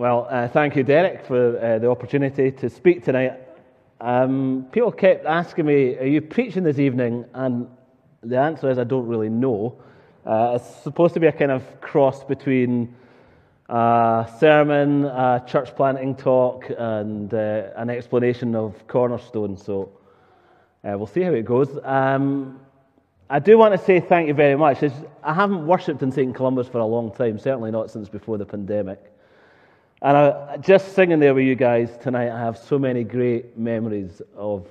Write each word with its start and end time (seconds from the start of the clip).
Well, 0.00 0.28
uh, 0.30 0.48
thank 0.48 0.76
you, 0.76 0.82
Derek, 0.82 1.26
for 1.26 1.58
uh, 1.58 1.78
the 1.78 1.90
opportunity 1.90 2.50
to 2.52 2.70
speak 2.70 3.04
tonight. 3.04 3.34
Um, 4.00 4.64
people 4.72 4.92
kept 4.92 5.26
asking 5.26 5.66
me, 5.66 5.98
Are 5.98 6.06
you 6.06 6.22
preaching 6.22 6.62
this 6.62 6.78
evening? 6.78 7.26
And 7.34 7.68
the 8.22 8.38
answer 8.38 8.70
is, 8.70 8.78
I 8.78 8.84
don't 8.84 9.06
really 9.06 9.28
know. 9.28 9.76
Uh, 10.24 10.52
it's 10.56 10.82
supposed 10.82 11.12
to 11.12 11.20
be 11.20 11.26
a 11.26 11.32
kind 11.32 11.50
of 11.50 11.82
cross 11.82 12.24
between 12.24 12.94
a 13.68 14.26
sermon, 14.38 15.04
a 15.04 15.44
church 15.46 15.76
planting 15.76 16.16
talk, 16.16 16.64
and 16.78 17.34
uh, 17.34 17.64
an 17.76 17.90
explanation 17.90 18.56
of 18.56 18.86
Cornerstone. 18.88 19.58
So 19.58 19.92
uh, 20.82 20.96
we'll 20.96 21.08
see 21.08 21.20
how 21.20 21.34
it 21.34 21.44
goes. 21.44 21.78
Um, 21.84 22.58
I 23.28 23.38
do 23.38 23.58
want 23.58 23.78
to 23.78 23.84
say 23.84 24.00
thank 24.00 24.28
you 24.28 24.34
very 24.34 24.56
much. 24.56 24.82
I 25.22 25.34
haven't 25.34 25.66
worshipped 25.66 26.02
in 26.02 26.10
St. 26.10 26.34
Columba's 26.34 26.68
for 26.68 26.78
a 26.78 26.86
long 26.86 27.12
time, 27.12 27.38
certainly 27.38 27.70
not 27.70 27.90
since 27.90 28.08
before 28.08 28.38
the 28.38 28.46
pandemic. 28.46 29.10
And 30.02 30.16
I, 30.16 30.56
just 30.56 30.94
singing 30.94 31.20
there 31.20 31.34
with 31.34 31.44
you 31.44 31.54
guys 31.54 31.90
tonight, 31.98 32.30
I 32.30 32.38
have 32.38 32.56
so 32.56 32.78
many 32.78 33.04
great 33.04 33.58
memories 33.58 34.22
of 34.34 34.66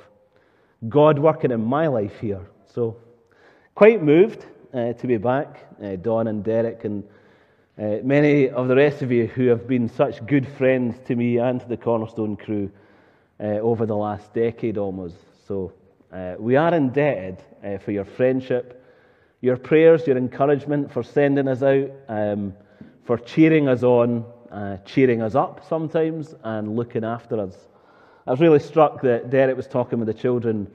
God 0.87 1.19
working 1.19 1.51
in 1.51 1.63
my 1.63 1.85
life 1.85 2.19
here. 2.19 2.41
So, 2.65 2.97
quite 3.75 4.01
moved 4.01 4.47
uh, 4.73 4.93
to 4.93 5.05
be 5.07 5.17
back. 5.17 5.67
Uh, 5.83 5.97
Don 5.97 6.29
and 6.29 6.43
Derek 6.43 6.83
and 6.83 7.03
uh, 7.77 7.97
many 8.01 8.49
of 8.49 8.67
the 8.67 8.75
rest 8.75 9.03
of 9.03 9.11
you 9.11 9.27
who 9.27 9.45
have 9.49 9.67
been 9.67 9.87
such 9.87 10.25
good 10.25 10.47
friends 10.47 10.95
to 11.05 11.15
me 11.15 11.37
and 11.37 11.61
to 11.61 11.67
the 11.67 11.77
Cornerstone 11.77 12.35
crew 12.35 12.71
uh, 13.39 13.59
over 13.59 13.85
the 13.85 13.95
last 13.95 14.33
decade 14.33 14.79
almost. 14.79 15.17
So, 15.47 15.73
uh, 16.11 16.37
we 16.39 16.55
are 16.55 16.73
indebted 16.73 17.43
uh, 17.63 17.77
for 17.77 17.91
your 17.91 18.05
friendship, 18.05 18.83
your 19.41 19.57
prayers, 19.57 20.07
your 20.07 20.17
encouragement, 20.17 20.91
for 20.91 21.03
sending 21.03 21.47
us 21.47 21.61
out, 21.61 21.91
um, 22.07 22.55
for 23.03 23.19
cheering 23.19 23.67
us 23.67 23.83
on 23.83 24.25
uh, 24.51 24.77
cheering 24.85 25.21
us 25.21 25.35
up 25.35 25.65
sometimes 25.67 26.35
and 26.43 26.75
looking 26.75 27.03
after 27.03 27.39
us. 27.39 27.55
I 28.27 28.31
was 28.31 28.39
really 28.39 28.59
struck 28.59 29.01
that 29.01 29.29
Derek 29.29 29.57
was 29.57 29.67
talking 29.67 29.99
with 29.99 30.07
the 30.07 30.13
children 30.13 30.67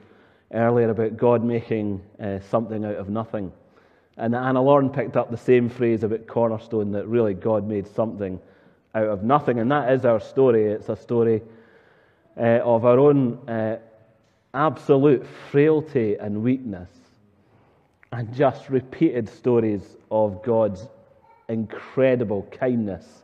earlier 0.53 0.89
about 0.89 1.17
God 1.17 1.43
making 1.43 2.01
uh, 2.19 2.39
something 2.39 2.85
out 2.85 2.95
of 2.95 3.09
nothing. 3.09 3.51
And 4.17 4.35
Anna 4.35 4.61
Lauren 4.61 4.89
picked 4.89 5.17
up 5.17 5.29
the 5.29 5.37
same 5.37 5.69
phrase 5.69 6.03
about 6.03 6.27
Cornerstone 6.27 6.91
that 6.93 7.07
really 7.07 7.33
God 7.33 7.67
made 7.67 7.87
something 7.87 8.39
out 8.93 9.07
of 9.07 9.23
nothing. 9.23 9.59
And 9.59 9.71
that 9.71 9.91
is 9.91 10.05
our 10.05 10.19
story. 10.19 10.65
It's 10.65 10.89
a 10.89 10.95
story 10.95 11.41
uh, 12.37 12.59
of 12.63 12.85
our 12.85 12.99
own 12.99 13.37
uh, 13.49 13.77
absolute 14.53 15.25
frailty 15.51 16.15
and 16.15 16.41
weakness, 16.41 16.89
and 18.11 18.33
just 18.33 18.69
repeated 18.69 19.27
stories 19.27 19.97
of 20.09 20.41
God's 20.43 20.87
incredible 21.49 22.47
kindness 22.51 23.23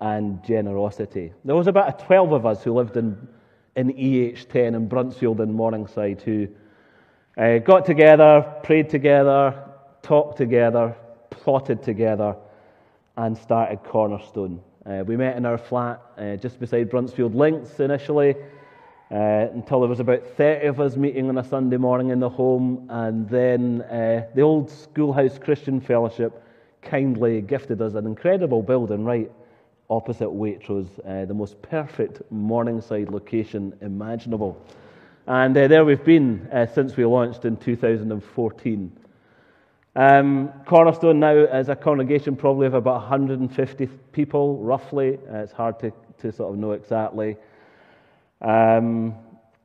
and 0.00 0.42
generosity. 0.44 1.32
There 1.44 1.56
was 1.56 1.66
about 1.66 1.98
12 1.98 2.32
of 2.32 2.46
us 2.46 2.62
who 2.62 2.72
lived 2.72 2.96
in, 2.96 3.28
in 3.76 3.92
EH10 3.92 4.74
in 4.74 4.88
Bruntsfield 4.88 5.40
in 5.40 5.52
Morningside 5.52 6.22
who 6.22 6.48
uh, 7.36 7.58
got 7.58 7.84
together, 7.84 8.44
prayed 8.62 8.88
together, 8.88 9.54
talked 10.02 10.36
together, 10.36 10.94
plotted 11.30 11.82
together, 11.82 12.36
and 13.16 13.36
started 13.36 13.82
Cornerstone. 13.84 14.60
Uh, 14.86 15.02
we 15.06 15.16
met 15.16 15.36
in 15.36 15.44
our 15.44 15.58
flat 15.58 16.00
uh, 16.16 16.36
just 16.36 16.60
beside 16.60 16.90
Bruntsfield 16.90 17.34
Links 17.34 17.80
initially. 17.80 18.34
Uh, 19.10 19.48
until 19.54 19.80
there 19.80 19.88
was 19.88 20.00
about 20.00 20.22
30 20.36 20.66
of 20.66 20.80
us 20.80 20.96
meeting 20.96 21.30
on 21.30 21.38
a 21.38 21.44
Sunday 21.44 21.78
morning 21.78 22.10
in 22.10 22.20
the 22.20 22.28
home, 22.28 22.86
and 22.90 23.26
then 23.30 23.80
uh, 23.82 24.26
the 24.34 24.42
old 24.42 24.70
Schoolhouse 24.70 25.38
Christian 25.38 25.80
Fellowship 25.80 26.42
kindly 26.82 27.40
gifted 27.40 27.80
us 27.80 27.94
an 27.94 28.06
incredible 28.06 28.62
building 28.62 29.04
right 29.04 29.30
opposite 29.90 30.28
Waitrose, 30.28 30.88
uh, 31.06 31.24
the 31.24 31.34
most 31.34 31.60
perfect 31.62 32.20
Morningside 32.30 33.10
location 33.10 33.74
imaginable. 33.80 34.60
And 35.26 35.56
uh, 35.56 35.68
there 35.68 35.84
we've 35.84 36.04
been 36.04 36.48
uh, 36.52 36.66
since 36.66 36.96
we 36.96 37.04
launched 37.04 37.44
in 37.44 37.56
2014. 37.56 38.92
Um, 39.96 40.52
Cornerstone 40.66 41.18
now 41.18 41.34
is 41.34 41.68
a 41.68 41.76
congregation 41.76 42.36
probably 42.36 42.66
of 42.66 42.74
about 42.74 43.00
150 43.00 43.86
people, 44.12 44.58
roughly. 44.58 45.18
Uh, 45.30 45.38
it's 45.38 45.52
hard 45.52 45.78
to, 45.80 45.92
to 46.18 46.32
sort 46.32 46.52
of 46.52 46.58
know 46.58 46.72
exactly. 46.72 47.36
Um, 48.42 49.14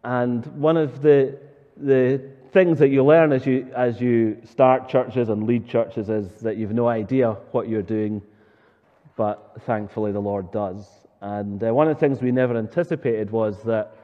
and 0.03 0.45
one 0.59 0.77
of 0.77 1.01
the, 1.01 1.37
the 1.77 2.29
things 2.51 2.79
that 2.79 2.89
you 2.89 3.03
learn 3.03 3.31
as 3.31 3.45
you, 3.45 3.71
as 3.75 4.01
you 4.01 4.37
start 4.45 4.89
churches 4.89 5.29
and 5.29 5.45
lead 5.45 5.67
churches 5.67 6.09
is 6.09 6.27
that 6.41 6.57
you've 6.57 6.73
no 6.73 6.87
idea 6.87 7.31
what 7.51 7.67
you're 7.67 7.81
doing 7.81 8.21
but 9.15 9.61
thankfully 9.65 10.11
the 10.11 10.19
Lord 10.19 10.51
does. 10.51 10.85
And 11.21 11.63
uh, 11.63 11.73
one 11.73 11.87
of 11.87 11.95
the 11.95 11.99
things 11.99 12.21
we 12.21 12.31
never 12.31 12.57
anticipated 12.57 13.31
was 13.31 13.61
that 13.63 13.95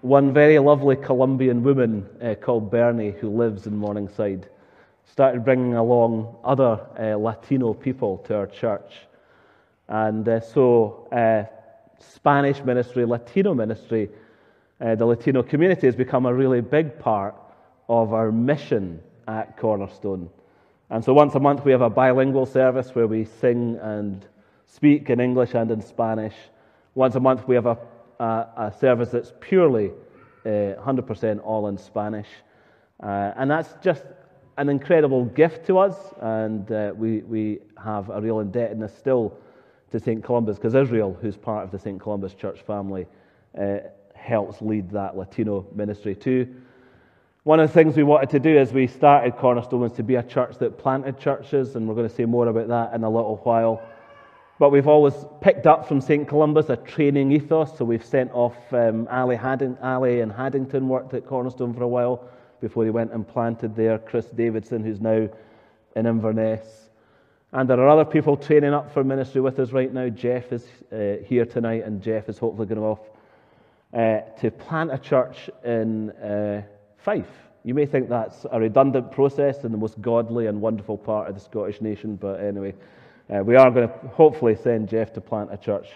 one 0.00 0.32
very 0.32 0.58
lovely 0.58 0.96
Colombian 0.96 1.62
woman 1.62 2.08
uh, 2.22 2.34
called 2.34 2.70
Bernie, 2.70 3.10
who 3.10 3.28
lives 3.28 3.66
in 3.66 3.76
Morningside, 3.76 4.48
started 5.04 5.44
bringing 5.44 5.74
along 5.74 6.36
other 6.44 6.80
uh, 6.98 7.16
Latino 7.16 7.74
people 7.74 8.18
to 8.18 8.36
our 8.36 8.46
church. 8.46 8.94
And 9.88 10.28
uh, 10.28 10.40
so, 10.40 11.08
uh, 11.10 11.44
Spanish 11.98 12.62
ministry, 12.62 13.04
Latino 13.04 13.54
ministry, 13.54 14.08
uh, 14.80 14.94
the 14.94 15.04
Latino 15.04 15.42
community 15.42 15.86
has 15.86 15.96
become 15.96 16.26
a 16.26 16.32
really 16.32 16.60
big 16.60 16.98
part 17.00 17.34
of 17.88 18.12
our 18.12 18.30
mission 18.30 19.00
at 19.26 19.56
Cornerstone. 19.56 20.30
And 20.90 21.04
so 21.04 21.12
once 21.12 21.34
a 21.34 21.40
month 21.40 21.64
we 21.64 21.72
have 21.72 21.82
a 21.82 21.90
bilingual 21.90 22.46
service 22.46 22.94
where 22.94 23.06
we 23.06 23.24
sing 23.24 23.78
and 23.82 24.26
speak 24.66 25.10
in 25.10 25.20
English 25.20 25.54
and 25.54 25.70
in 25.70 25.82
Spanish. 25.82 26.34
Once 26.94 27.14
a 27.14 27.20
month 27.20 27.46
we 27.46 27.54
have 27.54 27.66
a, 27.66 27.78
a, 28.20 28.24
a 28.56 28.74
service 28.80 29.10
that's 29.10 29.32
purely 29.40 29.90
uh, 30.46 30.48
100% 30.48 31.40
all 31.44 31.68
in 31.68 31.76
Spanish. 31.76 32.28
Uh, 33.02 33.32
and 33.36 33.50
that's 33.50 33.74
just 33.82 34.04
an 34.56 34.68
incredible 34.68 35.24
gift 35.24 35.64
to 35.66 35.78
us, 35.78 35.94
and 36.20 36.72
uh, 36.72 36.92
we, 36.96 37.18
we 37.20 37.60
have 37.82 38.10
a 38.10 38.20
real 38.20 38.40
indebtedness 38.40 38.92
still 38.96 39.38
to 39.92 40.00
St. 40.00 40.22
Columba's, 40.22 40.56
because 40.56 40.74
Israel, 40.74 41.16
who's 41.20 41.36
part 41.36 41.64
of 41.64 41.70
the 41.70 41.78
St. 41.78 42.00
Columba's 42.00 42.34
church 42.34 42.60
family, 42.62 43.06
uh, 43.58 43.78
helps 44.14 44.60
lead 44.60 44.90
that 44.90 45.16
Latino 45.16 45.64
ministry 45.74 46.14
too. 46.14 46.56
One 47.48 47.60
of 47.60 47.70
the 47.70 47.72
things 47.72 47.96
we 47.96 48.02
wanted 48.02 48.28
to 48.28 48.40
do 48.40 48.58
as 48.58 48.74
we 48.74 48.86
started 48.86 49.38
Cornerstone 49.38 49.80
was 49.80 49.92
to 49.92 50.02
be 50.02 50.16
a 50.16 50.22
church 50.22 50.58
that 50.58 50.76
planted 50.76 51.18
churches, 51.18 51.76
and 51.76 51.88
we're 51.88 51.94
going 51.94 52.06
to 52.06 52.14
say 52.14 52.26
more 52.26 52.46
about 52.46 52.68
that 52.68 52.92
in 52.92 53.04
a 53.04 53.08
little 53.08 53.36
while. 53.36 53.80
But 54.58 54.68
we've 54.68 54.86
always 54.86 55.14
picked 55.40 55.66
up 55.66 55.88
from 55.88 56.02
St. 56.02 56.28
Columba's 56.28 56.68
a 56.68 56.76
training 56.76 57.32
ethos, 57.32 57.78
so 57.78 57.86
we've 57.86 58.04
sent 58.04 58.30
off 58.32 58.54
um, 58.74 59.08
Ali, 59.10 59.34
Hadding, 59.34 59.78
Ali 59.82 60.20
and 60.20 60.30
Haddington 60.30 60.90
worked 60.90 61.14
at 61.14 61.24
Cornerstone 61.24 61.72
for 61.72 61.84
a 61.84 61.88
while 61.88 62.28
before 62.60 62.84
he 62.84 62.90
went 62.90 63.14
and 63.14 63.26
planted 63.26 63.74
there. 63.74 63.98
Chris 63.98 64.26
Davidson, 64.26 64.84
who's 64.84 65.00
now 65.00 65.26
in 65.96 66.04
Inverness. 66.04 66.90
And 67.52 67.66
there 67.66 67.80
are 67.80 67.88
other 67.88 68.04
people 68.04 68.36
training 68.36 68.74
up 68.74 68.92
for 68.92 69.02
ministry 69.02 69.40
with 69.40 69.58
us 69.58 69.72
right 69.72 69.90
now. 69.90 70.10
Jeff 70.10 70.52
is 70.52 70.66
uh, 70.92 71.24
here 71.24 71.46
tonight, 71.46 71.84
and 71.86 72.02
Jeff 72.02 72.28
is 72.28 72.36
hopefully 72.36 72.66
going 72.66 72.78
to 72.78 72.84
off 72.84 73.00
uh, 73.94 74.38
to 74.38 74.50
plant 74.50 74.92
a 74.92 74.98
church 74.98 75.48
in. 75.64 76.10
Uh, 76.10 76.62
Fife. 76.98 77.30
You 77.64 77.74
may 77.74 77.86
think 77.86 78.08
that's 78.08 78.46
a 78.50 78.60
redundant 78.60 79.10
process 79.10 79.64
in 79.64 79.72
the 79.72 79.78
most 79.78 80.00
godly 80.00 80.46
and 80.46 80.60
wonderful 80.60 80.96
part 80.96 81.28
of 81.28 81.34
the 81.34 81.40
Scottish 81.40 81.80
nation, 81.80 82.16
but 82.16 82.40
anyway, 82.40 82.74
uh, 83.30 83.42
we 83.42 83.56
are 83.56 83.70
going 83.70 83.88
to 83.88 83.94
hopefully 84.08 84.54
send 84.54 84.88
Jeff 84.88 85.12
to 85.14 85.20
plant 85.20 85.52
a 85.52 85.56
church 85.56 85.88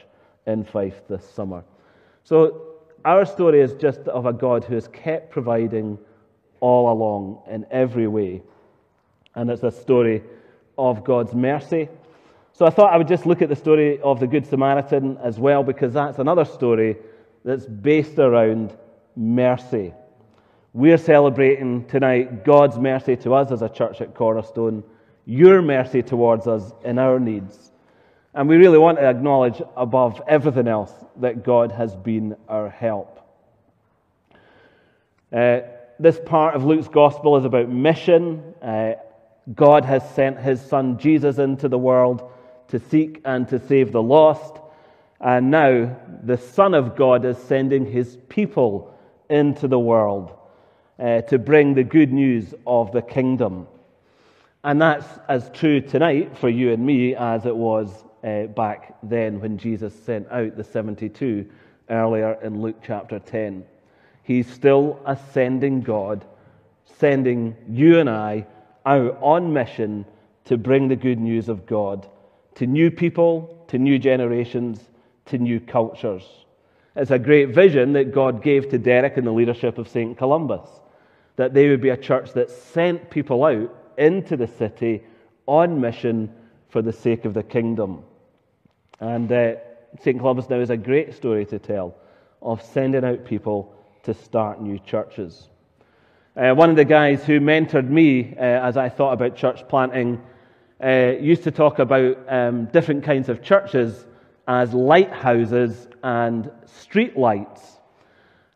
in 0.46 0.64
Fife 0.64 1.02
this 1.08 1.28
summer. 1.28 1.64
So, 2.24 2.68
our 3.04 3.24
story 3.24 3.60
is 3.60 3.74
just 3.74 4.00
of 4.08 4.26
a 4.26 4.32
God 4.32 4.64
who 4.64 4.74
has 4.74 4.86
kept 4.88 5.30
providing 5.30 5.98
all 6.60 6.92
along 6.92 7.42
in 7.50 7.66
every 7.70 8.06
way. 8.06 8.42
And 9.34 9.50
it's 9.50 9.64
a 9.64 9.70
story 9.72 10.22
of 10.78 11.02
God's 11.04 11.34
mercy. 11.34 11.88
So 12.52 12.66
I 12.66 12.70
thought 12.70 12.92
I 12.92 12.96
would 12.96 13.08
just 13.08 13.26
look 13.26 13.42
at 13.42 13.48
the 13.48 13.56
story 13.56 14.00
of 14.02 14.20
the 14.20 14.26
Good 14.26 14.46
Samaritan 14.46 15.18
as 15.22 15.40
well, 15.40 15.64
because 15.64 15.92
that's 15.92 16.18
another 16.18 16.44
story 16.44 16.96
that's 17.44 17.66
based 17.66 18.18
around 18.18 18.76
mercy. 19.16 19.92
We're 20.74 20.96
celebrating 20.96 21.84
tonight 21.84 22.46
God's 22.46 22.78
mercy 22.78 23.16
to 23.16 23.34
us 23.34 23.52
as 23.52 23.60
a 23.60 23.68
church 23.68 24.00
at 24.00 24.14
Cornerstone, 24.14 24.82
your 25.26 25.60
mercy 25.60 26.02
towards 26.02 26.46
us 26.46 26.72
in 26.82 26.98
our 26.98 27.20
needs. 27.20 27.70
And 28.32 28.48
we 28.48 28.56
really 28.56 28.78
want 28.78 28.96
to 28.96 29.04
acknowledge 29.04 29.60
above 29.76 30.22
everything 30.26 30.68
else 30.68 30.90
that 31.20 31.44
God 31.44 31.72
has 31.72 31.94
been 31.94 32.36
our 32.48 32.70
help. 32.70 33.20
Uh, 35.30 35.60
this 35.98 36.18
part 36.24 36.54
of 36.54 36.64
Luke's 36.64 36.88
gospel 36.88 37.36
is 37.36 37.44
about 37.44 37.68
mission. 37.68 38.54
Uh, 38.62 38.92
God 39.54 39.84
has 39.84 40.08
sent 40.14 40.38
his 40.38 40.58
son 40.62 40.96
Jesus 40.96 41.36
into 41.36 41.68
the 41.68 41.76
world 41.76 42.30
to 42.68 42.78
seek 42.78 43.20
and 43.26 43.46
to 43.48 43.58
save 43.58 43.92
the 43.92 44.02
lost. 44.02 44.56
And 45.20 45.50
now 45.50 45.94
the 46.22 46.38
Son 46.38 46.72
of 46.72 46.96
God 46.96 47.26
is 47.26 47.36
sending 47.36 47.84
his 47.84 48.16
people 48.30 48.98
into 49.28 49.68
the 49.68 49.78
world 49.78 50.38
uh, 51.02 51.20
to 51.22 51.38
bring 51.38 51.74
the 51.74 51.82
good 51.82 52.12
news 52.12 52.54
of 52.66 52.92
the 52.92 53.02
kingdom. 53.02 53.66
And 54.62 54.80
that's 54.80 55.06
as 55.28 55.50
true 55.50 55.80
tonight 55.80 56.38
for 56.38 56.48
you 56.48 56.72
and 56.72 56.86
me 56.86 57.16
as 57.16 57.44
it 57.44 57.56
was 57.56 58.04
uh, 58.22 58.44
back 58.44 58.96
then 59.02 59.40
when 59.40 59.58
Jesus 59.58 59.92
sent 60.04 60.30
out 60.30 60.56
the 60.56 60.62
72 60.62 61.50
earlier 61.90 62.38
in 62.42 62.62
Luke 62.62 62.76
chapter 62.86 63.18
10. 63.18 63.64
He's 64.22 64.46
still 64.46 65.00
ascending 65.04 65.80
God, 65.80 66.24
sending 66.98 67.56
you 67.68 67.98
and 67.98 68.08
I 68.08 68.46
out 68.86 69.18
on 69.20 69.52
mission 69.52 70.04
to 70.44 70.56
bring 70.56 70.86
the 70.86 70.96
good 70.96 71.18
news 71.18 71.48
of 71.48 71.66
God 71.66 72.08
to 72.54 72.66
new 72.66 72.90
people, 72.90 73.64
to 73.68 73.78
new 73.78 73.98
generations, 73.98 74.78
to 75.26 75.38
new 75.38 75.58
cultures. 75.58 76.22
It's 76.94 77.10
a 77.10 77.18
great 77.18 77.54
vision 77.54 77.94
that 77.94 78.12
God 78.12 78.42
gave 78.42 78.68
to 78.68 78.78
Derek 78.78 79.16
and 79.16 79.26
the 79.26 79.32
leadership 79.32 79.78
of 79.78 79.88
St. 79.88 80.16
Columba's, 80.16 80.68
that 81.36 81.54
they 81.54 81.68
would 81.68 81.80
be 81.80 81.90
a 81.90 81.96
church 81.96 82.32
that 82.32 82.50
sent 82.50 83.10
people 83.10 83.44
out 83.44 83.74
into 83.98 84.36
the 84.36 84.46
city 84.46 85.02
on 85.46 85.80
mission 85.80 86.32
for 86.68 86.82
the 86.82 86.92
sake 86.92 87.24
of 87.24 87.34
the 87.34 87.42
kingdom. 87.42 88.02
And 89.00 89.30
uh, 89.30 89.54
St. 90.00 90.18
Columba's 90.18 90.48
now 90.48 90.60
is 90.60 90.70
a 90.70 90.76
great 90.76 91.14
story 91.14 91.44
to 91.46 91.58
tell 91.58 91.96
of 92.40 92.62
sending 92.62 93.04
out 93.04 93.24
people 93.24 93.74
to 94.02 94.14
start 94.14 94.60
new 94.60 94.78
churches. 94.78 95.48
Uh, 96.34 96.54
one 96.54 96.70
of 96.70 96.76
the 96.76 96.84
guys 96.84 97.24
who 97.24 97.40
mentored 97.40 97.88
me 97.88 98.34
uh, 98.36 98.40
as 98.40 98.76
I 98.76 98.88
thought 98.88 99.12
about 99.12 99.36
church 99.36 99.68
planting 99.68 100.20
uh, 100.82 101.14
used 101.20 101.44
to 101.44 101.50
talk 101.50 101.78
about 101.78 102.18
um, 102.28 102.64
different 102.66 103.04
kinds 103.04 103.28
of 103.28 103.42
churches 103.42 104.06
as 104.48 104.72
lighthouses 104.72 105.88
and 106.02 106.50
street 106.64 107.16
lights. 107.16 107.78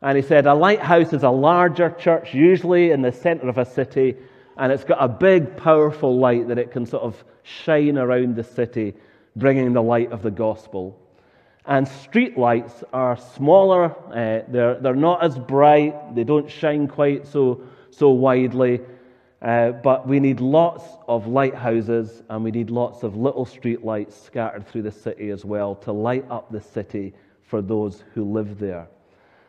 And 0.06 0.16
he 0.16 0.22
said 0.22 0.46
a 0.46 0.54
lighthouse 0.54 1.12
is 1.12 1.24
a 1.24 1.30
larger 1.30 1.90
church, 1.90 2.32
usually 2.32 2.92
in 2.92 3.02
the 3.02 3.10
center 3.10 3.48
of 3.48 3.58
a 3.58 3.64
city, 3.64 4.14
and 4.56 4.72
it's 4.72 4.84
got 4.84 4.98
a 5.00 5.08
big, 5.08 5.56
powerful 5.56 6.16
light 6.16 6.46
that 6.46 6.58
it 6.58 6.70
can 6.70 6.86
sort 6.86 7.02
of 7.02 7.24
shine 7.42 7.98
around 7.98 8.36
the 8.36 8.44
city, 8.44 8.94
bringing 9.34 9.72
the 9.72 9.82
light 9.82 10.12
of 10.12 10.22
the 10.22 10.30
gospel. 10.30 10.96
And 11.64 11.88
street 11.88 12.38
lights 12.38 12.84
are 12.92 13.16
smaller, 13.16 13.96
uh, 14.10 14.44
they're, 14.46 14.78
they're 14.78 14.94
not 14.94 15.24
as 15.24 15.36
bright, 15.36 16.14
they 16.14 16.22
don't 16.22 16.48
shine 16.48 16.86
quite 16.86 17.26
so, 17.26 17.62
so 17.90 18.10
widely, 18.10 18.82
uh, 19.42 19.72
but 19.72 20.06
we 20.06 20.20
need 20.20 20.38
lots 20.38 20.84
of 21.08 21.26
lighthouses 21.26 22.22
and 22.28 22.44
we 22.44 22.52
need 22.52 22.70
lots 22.70 23.02
of 23.02 23.16
little 23.16 23.44
street 23.44 23.84
lights 23.84 24.16
scattered 24.16 24.68
through 24.68 24.82
the 24.82 24.92
city 24.92 25.30
as 25.30 25.44
well 25.44 25.74
to 25.74 25.90
light 25.90 26.24
up 26.30 26.52
the 26.52 26.60
city 26.60 27.12
for 27.42 27.60
those 27.60 28.04
who 28.14 28.22
live 28.22 28.60
there. 28.60 28.86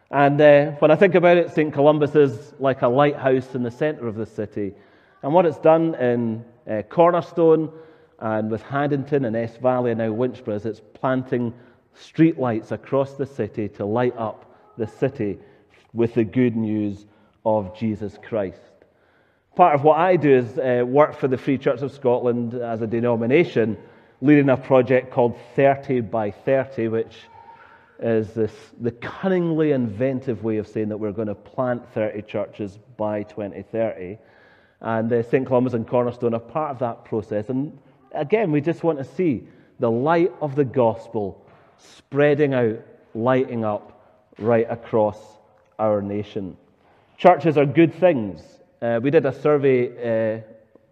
And 0.10 0.40
uh, 0.40 0.72
when 0.80 0.90
I 0.90 0.96
think 0.96 1.16
about 1.16 1.38
it, 1.38 1.52
St. 1.52 1.74
Columba's 1.74 2.16
is 2.16 2.54
like 2.60 2.82
a 2.82 2.88
lighthouse 2.88 3.56
in 3.56 3.64
the 3.64 3.72
center 3.72 4.08
of 4.08 4.16
the 4.16 4.26
city. 4.26 4.74
And 5.22 5.34
what 5.34 5.46
it's 5.46 5.60
done 5.60 5.96
in 5.96 6.46
uh, 6.70 6.84
Cornerstone 6.84 7.72
and 8.20 8.50
with 8.50 8.62
Haddington 8.64 9.26
and 9.26 9.36
Esk 9.36 9.60
Valley 9.60 9.92
and 9.92 10.00
now 10.00 10.12
Winchburgh 10.12 10.56
is 10.56 10.66
it's 10.66 10.82
planting 10.94 11.54
streetlights 11.96 12.72
across 12.72 13.16
the 13.16 13.26
city 13.26 13.68
to 13.70 13.86
light 13.86 14.16
up 14.18 14.56
the 14.78 14.88
city 14.88 15.40
with 15.94 16.14
the 16.14 16.24
good 16.24 16.56
news 16.56 17.06
of 17.46 17.76
Jesus 17.78 18.18
Christ. 18.22 18.60
Part 19.56 19.76
of 19.76 19.84
what 19.84 19.98
I 19.98 20.16
do 20.16 20.36
is 20.38 20.58
uh, 20.58 20.86
work 20.86 21.16
for 21.20 21.28
the 21.28 21.38
Free 21.38 21.58
Church 21.58 21.82
of 21.82 21.92
Scotland 21.92 22.54
as 22.54 22.82
a 22.82 22.88
denomination, 22.88 23.78
leading 24.22 24.50
a 24.50 24.58
project 24.58 25.12
called 25.12 25.36
30 25.56 26.02
by 26.02 26.32
30, 26.32 26.90
which 26.90 27.16
is 28.00 28.34
this, 28.34 28.54
the 28.80 28.92
cunningly 28.92 29.72
inventive 29.72 30.44
way 30.44 30.58
of 30.58 30.68
saying 30.68 30.90
that 30.90 30.98
we're 30.98 31.12
going 31.12 31.28
to 31.28 31.36
plant 31.36 31.82
30 31.94 32.22
churches 32.24 32.78
by 32.96 33.24
2030. 33.24 34.18
And 34.82 35.12
uh, 35.12 35.24
St. 35.24 35.48
Columba's 35.48 35.74
and 35.74 35.88
Cornerstone 35.88 36.34
are 36.34 36.40
part 36.40 36.72
of 36.72 36.80
that 36.80 37.06
process. 37.06 37.50
And 37.50 37.78
again, 38.12 38.52
we 38.52 38.62
just 38.62 38.84
want 38.84 39.00
to 39.00 39.04
see 39.04 39.48
the 39.80 39.90
light 39.90 40.32
of 40.42 40.56
the 40.56 40.66
gospel 40.66 41.44
spreading 41.78 42.54
out, 42.54 42.80
lighting 43.16 43.66
up 43.66 44.16
right 44.38 44.68
across 44.70 45.18
our 45.80 46.02
nation. 46.02 46.58
Churches 47.18 47.58
are 47.58 47.66
good 47.66 47.94
things. 47.96 48.42
Uh, 48.82 49.00
we 49.02 49.10
did 49.10 49.26
a 49.26 49.34
survey 49.34 50.44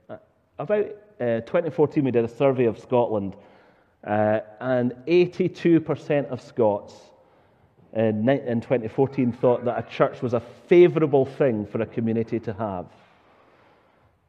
uh, 0.10 0.18
about 0.58 0.86
uh, 1.19 1.42
2014. 1.42 2.04
We 2.04 2.12
did 2.12 2.25
a 2.25 2.36
survey 2.36 2.66
of 2.66 2.80
Scotland, 2.80 3.36
uh, 4.06 4.40
and 4.60 4.94
82% 5.07 6.28
of 6.28 6.42
Scots 6.42 6.94
in, 7.94 8.28
in 8.28 8.62
2014 8.62 9.31
thought 9.31 9.66
that 9.66 9.80
a 9.80 9.90
church 9.90 10.22
was 10.22 10.34
a 10.34 10.42
favourable 10.68 11.25
thing 11.25 11.66
for 11.66 11.81
a 11.81 11.86
community 11.86 12.40
to 12.42 12.54
have. 12.54 12.88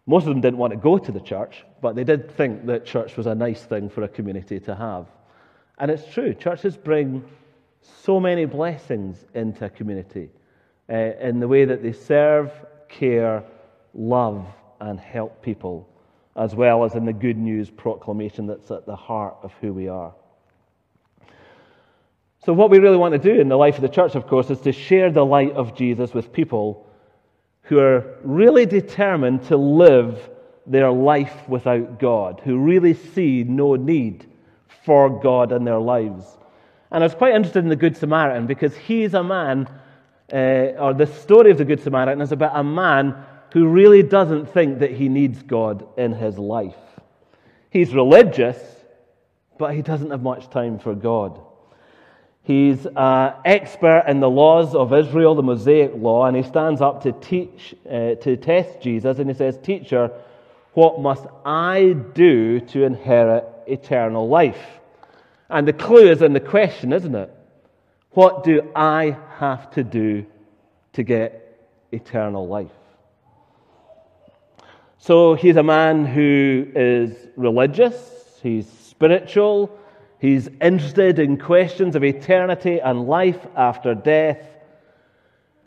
Most 0.06 0.22
of 0.22 0.28
them 0.28 0.40
didn't 0.40 0.58
want 0.58 0.70
to 0.72 0.78
go 0.78 0.98
to 0.98 1.10
the 1.10 1.20
church, 1.20 1.64
but 1.82 1.96
they 1.96 2.04
did 2.04 2.30
think 2.30 2.64
that 2.66 2.86
church 2.86 3.16
was 3.16 3.26
a 3.26 3.34
nice 3.34 3.64
thing 3.64 3.90
for 3.90 4.04
a 4.04 4.08
community 4.08 4.60
to 4.60 4.74
have. 4.74 5.06
And 5.78 5.90
it's 5.90 6.06
true, 6.12 6.32
churches 6.32 6.76
bring 6.76 7.24
so 7.82 8.20
many 8.20 8.44
blessings 8.44 9.24
into 9.34 9.64
a 9.64 9.68
community 9.68 10.30
uh, 10.88 10.94
in 11.20 11.40
the 11.40 11.48
way 11.48 11.64
that 11.64 11.82
they 11.82 11.92
serve 11.92 12.52
care, 12.88 13.42
love, 13.94 14.46
and 14.80 15.00
help 15.00 15.42
people, 15.42 15.88
as 16.36 16.54
well 16.54 16.84
as 16.84 16.94
in 16.94 17.04
the 17.04 17.12
good 17.12 17.36
news 17.36 17.70
proclamation 17.70 18.46
that's 18.46 18.70
at 18.70 18.86
the 18.86 18.96
heart 18.96 19.36
of 19.42 19.52
who 19.60 19.72
we 19.72 19.88
are. 19.88 20.12
So, 22.44 22.52
what 22.52 22.70
we 22.70 22.78
really 22.78 22.96
want 22.96 23.12
to 23.12 23.18
do 23.18 23.40
in 23.40 23.48
the 23.48 23.56
life 23.56 23.76
of 23.76 23.82
the 23.82 23.88
church, 23.88 24.14
of 24.14 24.26
course, 24.26 24.50
is 24.50 24.60
to 24.60 24.72
share 24.72 25.10
the 25.10 25.24
light 25.24 25.52
of 25.52 25.74
Jesus 25.74 26.14
with 26.14 26.32
people 26.32 26.86
who 27.62 27.78
are 27.78 28.18
really 28.22 28.66
determined 28.66 29.42
to 29.44 29.56
live 29.56 30.30
their 30.66 30.90
life 30.90 31.48
without 31.48 31.98
God, 31.98 32.40
who 32.44 32.58
really 32.58 32.94
see 32.94 33.42
no 33.42 33.74
need 33.74 34.26
for 34.84 35.20
God 35.20 35.50
in 35.50 35.64
their 35.64 35.78
lives. 35.78 36.24
And 36.92 37.02
I 37.02 37.06
was 37.06 37.14
quite 37.14 37.34
interested 37.34 37.64
in 37.64 37.68
the 37.68 37.76
Good 37.76 37.96
Samaritan 37.96 38.46
because 38.46 38.76
he's 38.76 39.14
a 39.14 39.24
man 39.24 39.68
uh, 40.32 40.74
or 40.78 40.92
the 40.92 41.06
story 41.06 41.50
of 41.50 41.58
the 41.58 41.64
Good 41.64 41.82
Samaritan 41.82 42.20
is 42.20 42.32
about 42.32 42.52
a 42.54 42.64
man 42.64 43.16
who 43.56 43.66
really 43.66 44.02
doesn't 44.02 44.52
think 44.52 44.80
that 44.80 44.90
he 44.90 45.08
needs 45.08 45.42
God 45.42 45.88
in 45.96 46.12
his 46.12 46.36
life. 46.36 46.76
He's 47.70 47.94
religious, 47.94 48.58
but 49.56 49.74
he 49.74 49.80
doesn't 49.80 50.10
have 50.10 50.22
much 50.22 50.50
time 50.50 50.78
for 50.78 50.94
God. 50.94 51.40
He's 52.42 52.84
an 52.84 53.32
expert 53.46 54.04
in 54.08 54.20
the 54.20 54.28
laws 54.28 54.74
of 54.74 54.92
Israel, 54.92 55.34
the 55.34 55.42
Mosaic 55.42 55.92
law, 55.94 56.26
and 56.26 56.36
he 56.36 56.42
stands 56.42 56.82
up 56.82 57.04
to 57.04 57.12
teach, 57.12 57.74
uh, 57.86 58.16
to 58.16 58.36
test 58.36 58.82
Jesus, 58.82 59.18
and 59.18 59.30
he 59.30 59.34
says, 59.34 59.56
Teacher, 59.56 60.10
what 60.74 61.00
must 61.00 61.24
I 61.46 61.94
do 62.12 62.60
to 62.60 62.84
inherit 62.84 63.46
eternal 63.66 64.28
life? 64.28 64.66
And 65.48 65.66
the 65.66 65.72
clue 65.72 66.10
is 66.10 66.20
in 66.20 66.34
the 66.34 66.40
question, 66.40 66.92
isn't 66.92 67.14
it? 67.14 67.34
What 68.10 68.44
do 68.44 68.70
I 68.76 69.16
have 69.38 69.70
to 69.70 69.82
do 69.82 70.26
to 70.92 71.02
get 71.02 71.58
eternal 71.90 72.46
life? 72.46 72.68
So 75.06 75.34
he's 75.34 75.54
a 75.54 75.62
man 75.62 76.04
who 76.04 76.66
is 76.74 77.28
religious, 77.36 78.40
he's 78.42 78.66
spiritual, 78.68 79.70
he's 80.18 80.48
interested 80.60 81.20
in 81.20 81.38
questions 81.38 81.94
of 81.94 82.02
eternity 82.02 82.80
and 82.80 83.06
life 83.06 83.38
after 83.54 83.94
death, 83.94 84.44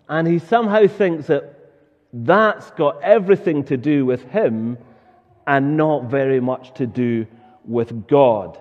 and 0.10 0.28
he 0.28 0.40
somehow 0.40 0.88
thinks 0.88 1.28
that 1.28 1.72
that's 2.12 2.72
got 2.72 3.02
everything 3.02 3.64
to 3.64 3.78
do 3.78 4.06
with 4.06 4.26
him 4.26 4.78
and 5.48 5.78
not 5.78 6.12
very 6.12 6.42
much 6.42 6.74
to 6.74 6.86
do 6.86 7.26
with 7.64 8.10
God. 8.10 8.60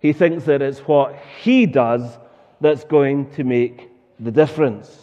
He 0.00 0.12
thinks 0.12 0.44
that 0.44 0.60
it's 0.60 0.80
what 0.80 1.16
he 1.40 1.64
does 1.64 2.18
that's 2.60 2.84
going 2.84 3.30
to 3.30 3.44
make 3.44 3.88
the 4.20 4.30
difference. 4.30 4.94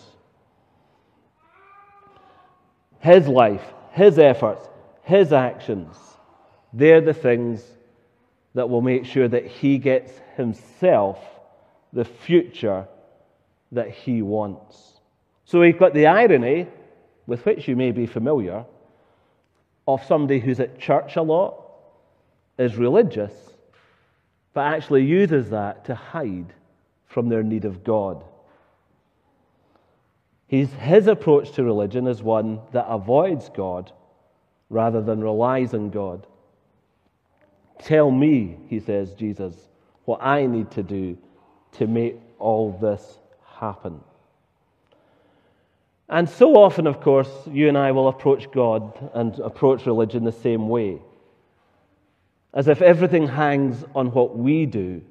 His 3.00 3.28
life, 3.28 3.64
his 3.90 4.20
efforts, 4.20 4.70
his 5.06 5.32
actions, 5.32 5.96
they're 6.74 7.00
the 7.00 7.14
things 7.14 7.64
that 8.56 8.68
will 8.68 8.82
make 8.82 9.06
sure 9.06 9.28
that 9.28 9.46
he 9.46 9.78
gets 9.78 10.12
himself 10.36 11.20
the 11.94 12.04
future 12.04 12.88
that 13.72 13.92
he 13.92 14.24
wants. 14.24 15.00
So 15.46 15.60
we've 15.60 15.78
got 15.78 15.94
the 15.94 16.08
irony, 16.08 16.68
with 17.28 17.46
which 17.46 17.68
you 17.68 17.76
may 17.76 17.92
be 17.92 18.08
familiar, 18.08 18.66
of 19.88 20.04
somebody 20.06 20.40
who's 20.40 20.60
at 20.60 20.80
church 20.80 21.16
a 21.18 21.22
lot, 21.22 21.64
is 22.58 22.76
religious, 22.76 23.34
but 24.54 24.62
actually 24.62 25.04
uses 25.06 25.52
that 25.52 25.86
to 25.86 25.94
hide 25.94 26.52
from 27.06 27.30
their 27.30 27.44
need 27.44 27.66
of 27.66 27.84
God. 27.84 28.24
He's, 30.48 30.72
his 30.74 31.06
approach 31.06 31.52
to 31.52 31.64
religion 31.64 32.08
is 32.08 32.24
one 32.24 32.60
that 32.72 32.88
avoids 32.88 33.50
God 33.50 33.92
rather 34.70 35.02
than 35.02 35.22
relies 35.22 35.74
on 35.74 35.90
God. 35.90 36.26
Tell 37.80 38.10
me, 38.10 38.58
he 38.68 38.80
says, 38.80 39.14
Jesus, 39.14 39.56
what 40.06 40.22
I 40.24 40.46
need 40.46 40.72
to 40.72 40.84
do 40.84 41.18
to 41.74 41.88
make 41.88 42.16
all 42.40 42.78
this 42.82 43.20
happen. 43.58 44.00
And 46.08 46.30
so 46.30 46.56
often, 46.56 46.88
of 46.88 47.02
course, 47.02 47.30
you 47.48 47.68
and 47.68 47.78
I 47.78 47.92
will 47.92 48.08
approach 48.08 48.52
God 48.52 49.10
and 49.14 49.38
approach 49.40 49.86
religion 49.86 50.24
the 50.24 50.32
same 50.32 50.70
way. 50.70 51.00
as 52.56 52.70
if 52.70 52.82
everything 52.82 53.28
hangs 53.28 53.84
on 53.94 54.08
what 54.12 54.36
we 54.36 54.66
do 54.66 55.02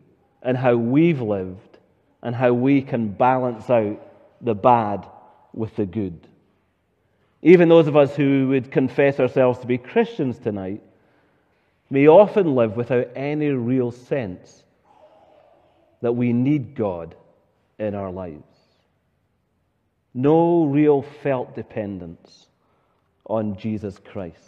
and 0.42 0.56
how 0.56 0.74
we've 0.74 1.20
lived 1.20 1.78
and 2.22 2.34
how 2.34 2.52
we 2.54 2.80
can 2.80 3.08
balance 3.08 3.68
out 3.68 4.00
the 4.40 4.54
bad 4.54 5.06
with 5.52 5.76
the 5.76 5.84
good. 5.84 6.26
Even 7.44 7.68
those 7.68 7.86
of 7.86 7.96
us 7.96 8.16
who 8.16 8.48
would 8.48 8.72
confess 8.72 9.20
ourselves 9.20 9.58
to 9.58 9.66
be 9.66 9.76
Christians 9.76 10.38
tonight 10.38 10.82
may 11.90 12.08
often 12.08 12.54
live 12.54 12.74
without 12.74 13.08
any 13.14 13.50
real 13.50 13.90
sense 13.90 14.64
that 16.00 16.14
we 16.14 16.32
need 16.32 16.74
God 16.74 17.14
in 17.78 17.94
our 17.94 18.10
lives. 18.10 18.42
No 20.14 20.64
real 20.64 21.02
felt 21.02 21.54
dependence 21.54 22.46
on 23.26 23.58
Jesus 23.58 23.98
Christ. 24.02 24.38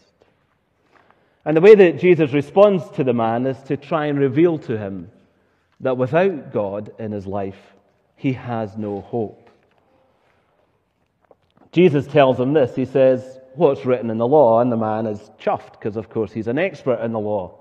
And 1.45 1.55
the 1.55 1.61
way 1.61 1.75
that 1.75 2.01
Jesus 2.01 2.33
responds 2.33 2.89
to 2.93 3.05
the 3.05 3.13
man 3.13 3.47
is 3.47 3.63
to 3.65 3.77
try 3.77 4.07
and 4.07 4.19
reveal 4.19 4.59
to 4.61 4.79
him 4.79 5.11
that 5.81 5.99
without 5.99 6.51
God 6.51 6.93
in 6.99 7.13
his 7.13 7.27
life, 7.27 7.61
he 8.17 8.33
has 8.33 8.77
no 8.79 9.03
hope. 9.03 9.46
Jesus 11.73 12.07
tells 12.07 12.39
him 12.39 12.53
this. 12.53 12.75
He 12.75 12.85
says, 12.85 13.41
What's 13.55 13.87
written 13.87 14.11
in 14.11 14.19
the 14.19 14.27
law? 14.27 14.61
And 14.61 14.71
the 14.71 14.77
man 14.77 15.07
is 15.07 15.31
chuffed 15.41 15.73
because, 15.73 15.97
of 15.97 16.11
course, 16.11 16.33
he's 16.33 16.47
an 16.47 16.59
expert 16.59 17.01
in 17.03 17.13
the 17.13 17.19
law. 17.19 17.59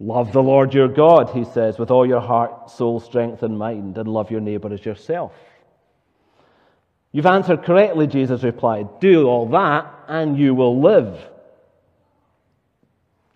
Love 0.00 0.32
the 0.32 0.42
Lord 0.42 0.74
your 0.74 0.88
God, 0.88 1.30
he 1.30 1.44
says, 1.44 1.78
with 1.78 1.90
all 1.90 2.06
your 2.06 2.20
heart, 2.20 2.70
soul, 2.70 3.00
strength, 3.00 3.42
and 3.42 3.58
mind, 3.58 3.98
and 3.98 4.08
love 4.08 4.30
your 4.30 4.40
neighbor 4.40 4.72
as 4.72 4.84
yourself. 4.84 5.32
You've 7.10 7.26
answered 7.26 7.64
correctly, 7.64 8.06
Jesus 8.06 8.44
replied. 8.44 9.00
Do 9.00 9.26
all 9.26 9.48
that, 9.48 9.92
and 10.06 10.38
you 10.38 10.54
will 10.54 10.80
live. 10.80 11.18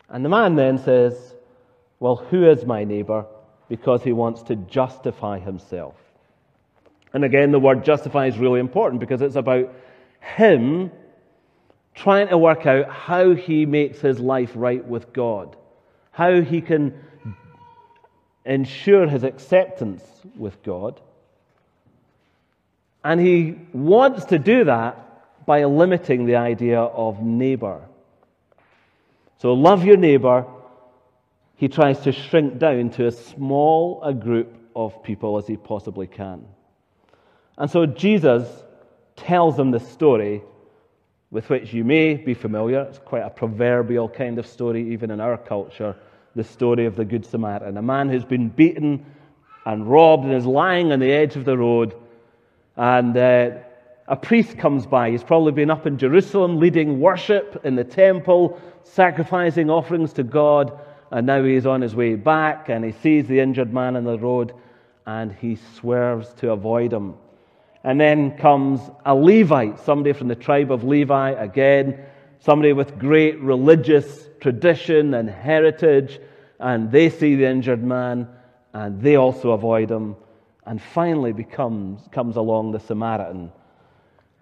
And 0.08 0.24
the 0.24 0.28
man 0.28 0.54
then 0.54 0.78
says, 0.78 1.34
Well, 1.98 2.16
who 2.16 2.48
is 2.48 2.64
my 2.64 2.84
neighbor? 2.84 3.26
Because 3.68 4.04
he 4.04 4.12
wants 4.12 4.42
to 4.44 4.56
justify 4.56 5.38
himself. 5.38 5.94
And 7.12 7.24
again, 7.24 7.52
the 7.52 7.60
word 7.60 7.84
justify 7.84 8.26
is 8.26 8.38
really 8.38 8.60
important 8.60 9.00
because 9.00 9.20
it's 9.20 9.36
about 9.36 9.72
him 10.20 10.90
trying 11.94 12.28
to 12.28 12.38
work 12.38 12.66
out 12.66 12.88
how 12.88 13.34
he 13.34 13.66
makes 13.66 14.00
his 14.00 14.18
life 14.18 14.52
right 14.54 14.84
with 14.84 15.12
God, 15.12 15.56
how 16.10 16.40
he 16.40 16.60
can 16.60 16.94
ensure 18.44 19.06
his 19.06 19.24
acceptance 19.24 20.02
with 20.36 20.62
God. 20.62 21.00
And 23.04 23.20
he 23.20 23.58
wants 23.72 24.26
to 24.26 24.38
do 24.38 24.64
that 24.64 24.98
by 25.44 25.64
limiting 25.64 26.24
the 26.24 26.36
idea 26.36 26.80
of 26.80 27.22
neighbor. 27.22 27.82
So, 29.38 29.54
love 29.54 29.84
your 29.84 29.96
neighbor. 29.96 30.46
He 31.56 31.68
tries 31.68 31.98
to 32.00 32.12
shrink 32.12 32.58
down 32.58 32.90
to 32.90 33.06
as 33.06 33.18
small 33.18 34.02
a 34.02 34.14
group 34.14 34.54
of 34.74 35.02
people 35.02 35.36
as 35.36 35.46
he 35.46 35.56
possibly 35.56 36.06
can. 36.06 36.44
And 37.58 37.70
so, 37.70 37.86
Jesus 37.86 38.48
tells 39.16 39.56
them 39.56 39.70
the 39.70 39.80
story 39.80 40.42
with 41.30 41.48
which 41.48 41.72
you 41.72 41.84
may 41.84 42.14
be 42.14 42.34
familiar. 42.34 42.82
It's 42.82 42.98
quite 42.98 43.22
a 43.22 43.30
proverbial 43.30 44.08
kind 44.08 44.38
of 44.38 44.46
story, 44.46 44.92
even 44.92 45.10
in 45.10 45.20
our 45.20 45.38
culture 45.38 45.96
the 46.34 46.44
story 46.44 46.86
of 46.86 46.96
the 46.96 47.04
Good 47.04 47.26
Samaritan. 47.26 47.76
A 47.76 47.82
man 47.82 48.08
who's 48.08 48.24
been 48.24 48.48
beaten 48.48 49.04
and 49.66 49.90
robbed 49.90 50.24
and 50.24 50.34
is 50.34 50.46
lying 50.46 50.92
on 50.92 50.98
the 50.98 51.12
edge 51.12 51.36
of 51.36 51.44
the 51.44 51.56
road 51.56 51.94
and 52.76 53.16
uh, 53.16 53.50
a 54.08 54.16
priest 54.16 54.58
comes 54.58 54.86
by. 54.86 55.10
He's 55.10 55.22
probably 55.22 55.52
been 55.52 55.70
up 55.70 55.86
in 55.86 55.98
Jerusalem 55.98 56.58
leading 56.58 57.00
worship 57.00 57.60
in 57.64 57.76
the 57.76 57.84
temple, 57.84 58.60
sacrificing 58.82 59.70
offerings 59.70 60.12
to 60.14 60.22
God. 60.22 60.78
And 61.10 61.26
now 61.26 61.44
he's 61.44 61.66
on 61.66 61.82
his 61.82 61.94
way 61.94 62.14
back 62.14 62.68
and 62.70 62.84
he 62.84 62.92
sees 62.92 63.26
the 63.26 63.40
injured 63.40 63.72
man 63.72 63.96
in 63.96 64.04
the 64.04 64.18
road 64.18 64.54
and 65.06 65.32
he 65.32 65.58
swerves 65.76 66.32
to 66.34 66.52
avoid 66.52 66.92
him. 66.92 67.14
And 67.84 68.00
then 68.00 68.36
comes 68.38 68.80
a 69.04 69.14
Levite, 69.14 69.80
somebody 69.80 70.12
from 70.12 70.28
the 70.28 70.36
tribe 70.36 70.70
of 70.70 70.84
Levi 70.84 71.30
again, 71.30 72.04
somebody 72.38 72.72
with 72.72 72.98
great 72.98 73.40
religious 73.40 74.28
tradition 74.40 75.14
and 75.14 75.28
heritage. 75.28 76.20
And 76.60 76.92
they 76.92 77.10
see 77.10 77.34
the 77.34 77.46
injured 77.46 77.82
man 77.82 78.28
and 78.72 79.02
they 79.02 79.16
also 79.16 79.50
avoid 79.50 79.90
him 79.90 80.16
and 80.64 80.80
finally 80.80 81.32
becomes, 81.32 82.00
comes 82.12 82.36
along 82.36 82.72
the 82.72 82.78
Samaritan, 82.78 83.50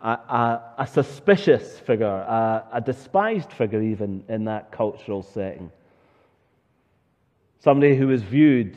a, 0.02 0.08
a, 0.08 0.74
a 0.78 0.86
suspicious 0.86 1.78
figure, 1.78 2.06
a, 2.06 2.66
a 2.74 2.80
despised 2.80 3.52
figure, 3.52 3.82
even 3.82 4.24
in 4.28 4.44
that 4.44 4.70
cultural 4.70 5.22
setting. 5.22 5.70
Somebody 7.60 7.96
who 7.96 8.10
is 8.10 8.22
viewed 8.22 8.76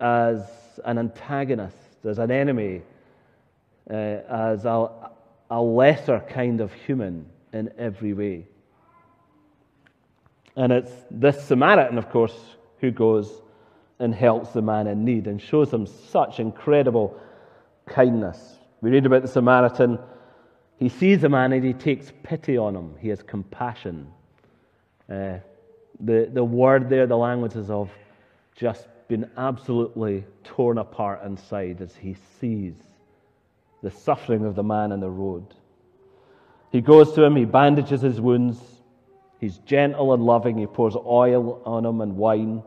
as 0.00 0.42
an 0.84 0.98
antagonist, 0.98 1.76
as 2.04 2.18
an 2.18 2.30
enemy, 2.30 2.82
uh, 3.90 3.94
as 3.94 4.64
a, 4.64 4.88
a 5.50 5.60
lesser 5.60 6.20
kind 6.28 6.60
of 6.60 6.72
human 6.72 7.26
in 7.52 7.70
every 7.76 8.12
way. 8.12 8.46
And 10.56 10.72
it's 10.72 10.92
this 11.10 11.44
Samaritan, 11.44 11.98
of 11.98 12.10
course, 12.10 12.36
who 12.80 12.90
goes 12.90 13.42
and 13.98 14.14
helps 14.14 14.50
the 14.50 14.62
man 14.62 14.86
in 14.86 15.04
need 15.04 15.26
and 15.26 15.40
shows 15.40 15.72
him 15.72 15.86
such 15.86 16.40
incredible 16.40 17.18
kindness. 17.86 18.58
We 18.80 18.90
read 18.90 19.06
about 19.06 19.22
the 19.22 19.28
Samaritan. 19.28 19.98
He 20.78 20.88
sees 20.88 21.20
the 21.20 21.28
man 21.28 21.52
and 21.52 21.64
he 21.64 21.72
takes 21.72 22.12
pity 22.22 22.56
on 22.56 22.74
him. 22.74 22.94
He 22.98 23.08
has 23.08 23.22
compassion. 23.22 24.10
Uh, 25.08 25.38
the, 25.98 26.30
the 26.32 26.44
word 26.44 26.88
there, 26.88 27.06
the 27.06 27.16
language 27.16 27.56
is 27.56 27.70
of 27.70 27.90
just 28.54 28.86
being 29.08 29.28
absolutely 29.36 30.24
torn 30.44 30.78
apart 30.78 31.24
inside 31.24 31.82
as 31.82 31.94
he 31.96 32.16
sees 32.40 32.74
the 33.82 33.90
suffering 33.90 34.44
of 34.44 34.54
the 34.54 34.62
man 34.62 34.92
on 34.92 35.00
the 35.00 35.10
road. 35.10 35.54
He 36.70 36.80
goes 36.80 37.12
to 37.12 37.24
him, 37.24 37.36
he 37.36 37.44
bandages 37.44 38.00
his 38.00 38.20
wounds, 38.20 38.58
he's 39.40 39.58
gentle 39.58 40.12
and 40.12 40.22
loving, 40.22 40.58
he 40.58 40.66
pours 40.66 40.94
oil 40.94 41.62
on 41.64 41.84
him 41.84 42.00
and 42.00 42.16
wine. 42.16 42.62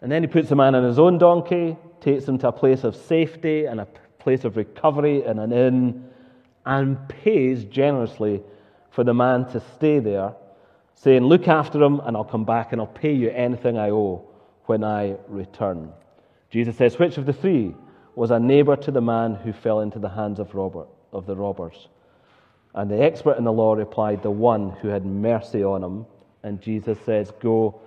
And 0.00 0.10
then 0.10 0.22
he 0.22 0.26
puts 0.26 0.48
the 0.48 0.56
man 0.56 0.74
on 0.74 0.82
his 0.84 0.98
own 0.98 1.18
donkey, 1.18 1.76
takes 2.00 2.24
him 2.24 2.38
to 2.38 2.48
a 2.48 2.52
place 2.52 2.84
of 2.84 2.96
safety 2.96 3.66
and 3.66 3.80
a 3.80 3.86
place 4.18 4.44
of 4.44 4.56
recovery 4.56 5.24
in 5.24 5.38
an 5.38 5.52
inn, 5.52 6.08
and 6.66 7.08
pays 7.08 7.64
generously 7.64 8.42
for 8.90 9.04
the 9.04 9.14
man 9.14 9.46
to 9.50 9.62
stay 9.76 9.98
there, 9.98 10.34
saying, 10.94 11.22
Look 11.22 11.48
after 11.48 11.82
him, 11.82 12.00
and 12.00 12.16
I'll 12.16 12.24
come 12.24 12.44
back 12.44 12.72
and 12.72 12.80
I'll 12.80 12.86
pay 12.86 13.12
you 13.12 13.30
anything 13.30 13.78
I 13.78 13.90
owe 13.90 14.26
when 14.66 14.82
I 14.82 15.16
return. 15.28 15.92
Jesus 16.50 16.76
says, 16.76 16.98
Which 16.98 17.18
of 17.18 17.26
the 17.26 17.32
three 17.32 17.74
was 18.14 18.30
a 18.30 18.38
neighbor 18.38 18.76
to 18.76 18.90
the 18.90 19.00
man 19.00 19.34
who 19.34 19.52
fell 19.52 19.80
into 19.80 19.98
the 19.98 20.08
hands 20.08 20.38
of, 20.38 20.54
Robert, 20.54 20.88
of 21.12 21.26
the 21.26 21.36
robbers? 21.36 21.88
And 22.74 22.90
the 22.90 23.02
expert 23.02 23.36
in 23.36 23.44
the 23.44 23.52
law 23.52 23.74
replied, 23.74 24.22
The 24.22 24.30
one 24.30 24.70
who 24.70 24.88
had 24.88 25.04
mercy 25.04 25.64
on 25.64 25.82
him. 25.82 26.06
And 26.42 26.60
Jesus 26.60 26.98
says, 27.04 27.32
Go 27.40 27.80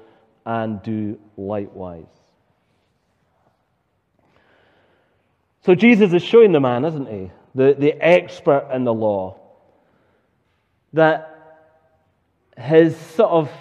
and 0.45 0.81
do 0.83 1.19
likewise. 1.37 2.05
So 5.65 5.75
Jesus 5.75 6.11
is 6.11 6.21
showing 6.21 6.51
the 6.51 6.59
man, 6.59 6.83
isn't 6.83 7.07
he? 7.07 7.31
The, 7.55 7.75
the 7.77 7.93
expert 7.93 8.69
in 8.73 8.83
the 8.83 8.93
law, 8.93 9.39
that 10.91 11.29
his 12.57 12.97
sort 12.97 13.29
of 13.29 13.51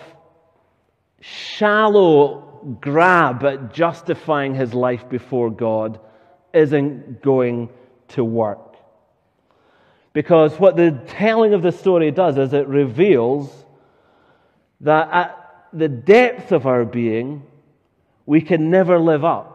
shallow 1.20 2.76
grab 2.80 3.44
at 3.44 3.72
justifying 3.72 4.54
his 4.54 4.74
life 4.74 5.08
before 5.08 5.50
God 5.50 6.00
isn't 6.54 7.22
going 7.22 7.68
to 8.08 8.24
work. 8.24 8.76
Because 10.12 10.58
what 10.58 10.76
the 10.76 10.90
telling 11.08 11.54
of 11.54 11.62
the 11.62 11.72
story 11.72 12.10
does 12.10 12.36
is 12.36 12.52
it 12.52 12.68
reveals 12.68 13.64
that 14.82 15.08
at 15.10 15.66
the 15.72 15.88
depth 15.88 16.52
of 16.52 16.66
our 16.66 16.84
being, 16.84 17.42
we 18.26 18.40
can 18.40 18.70
never 18.70 18.98
live 18.98 19.24
up 19.24 19.52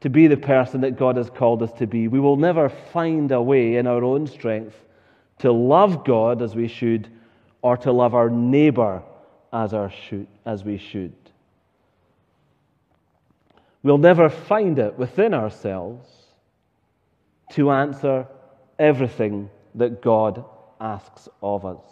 to 0.00 0.08
be 0.08 0.28
the 0.28 0.36
person 0.36 0.82
that 0.82 0.96
God 0.96 1.16
has 1.16 1.28
called 1.28 1.62
us 1.62 1.72
to 1.78 1.86
be. 1.86 2.06
We 2.06 2.20
will 2.20 2.36
never 2.36 2.68
find 2.68 3.32
a 3.32 3.42
way 3.42 3.76
in 3.76 3.86
our 3.86 4.04
own 4.04 4.26
strength 4.26 4.76
to 5.38 5.50
love 5.50 6.04
God 6.04 6.40
as 6.40 6.54
we 6.54 6.68
should 6.68 7.08
or 7.62 7.76
to 7.78 7.90
love 7.90 8.14
our 8.14 8.30
neighbor 8.30 9.02
as, 9.52 9.74
our 9.74 9.90
should, 9.90 10.28
as 10.44 10.62
we 10.62 10.78
should. 10.78 11.14
We'll 13.82 13.98
never 13.98 14.28
find 14.28 14.78
it 14.78 14.98
within 14.98 15.34
ourselves 15.34 16.08
to 17.52 17.70
answer 17.70 18.26
everything 18.78 19.50
that 19.74 20.02
God 20.02 20.44
asks 20.80 21.28
of 21.42 21.64
us. 21.64 21.84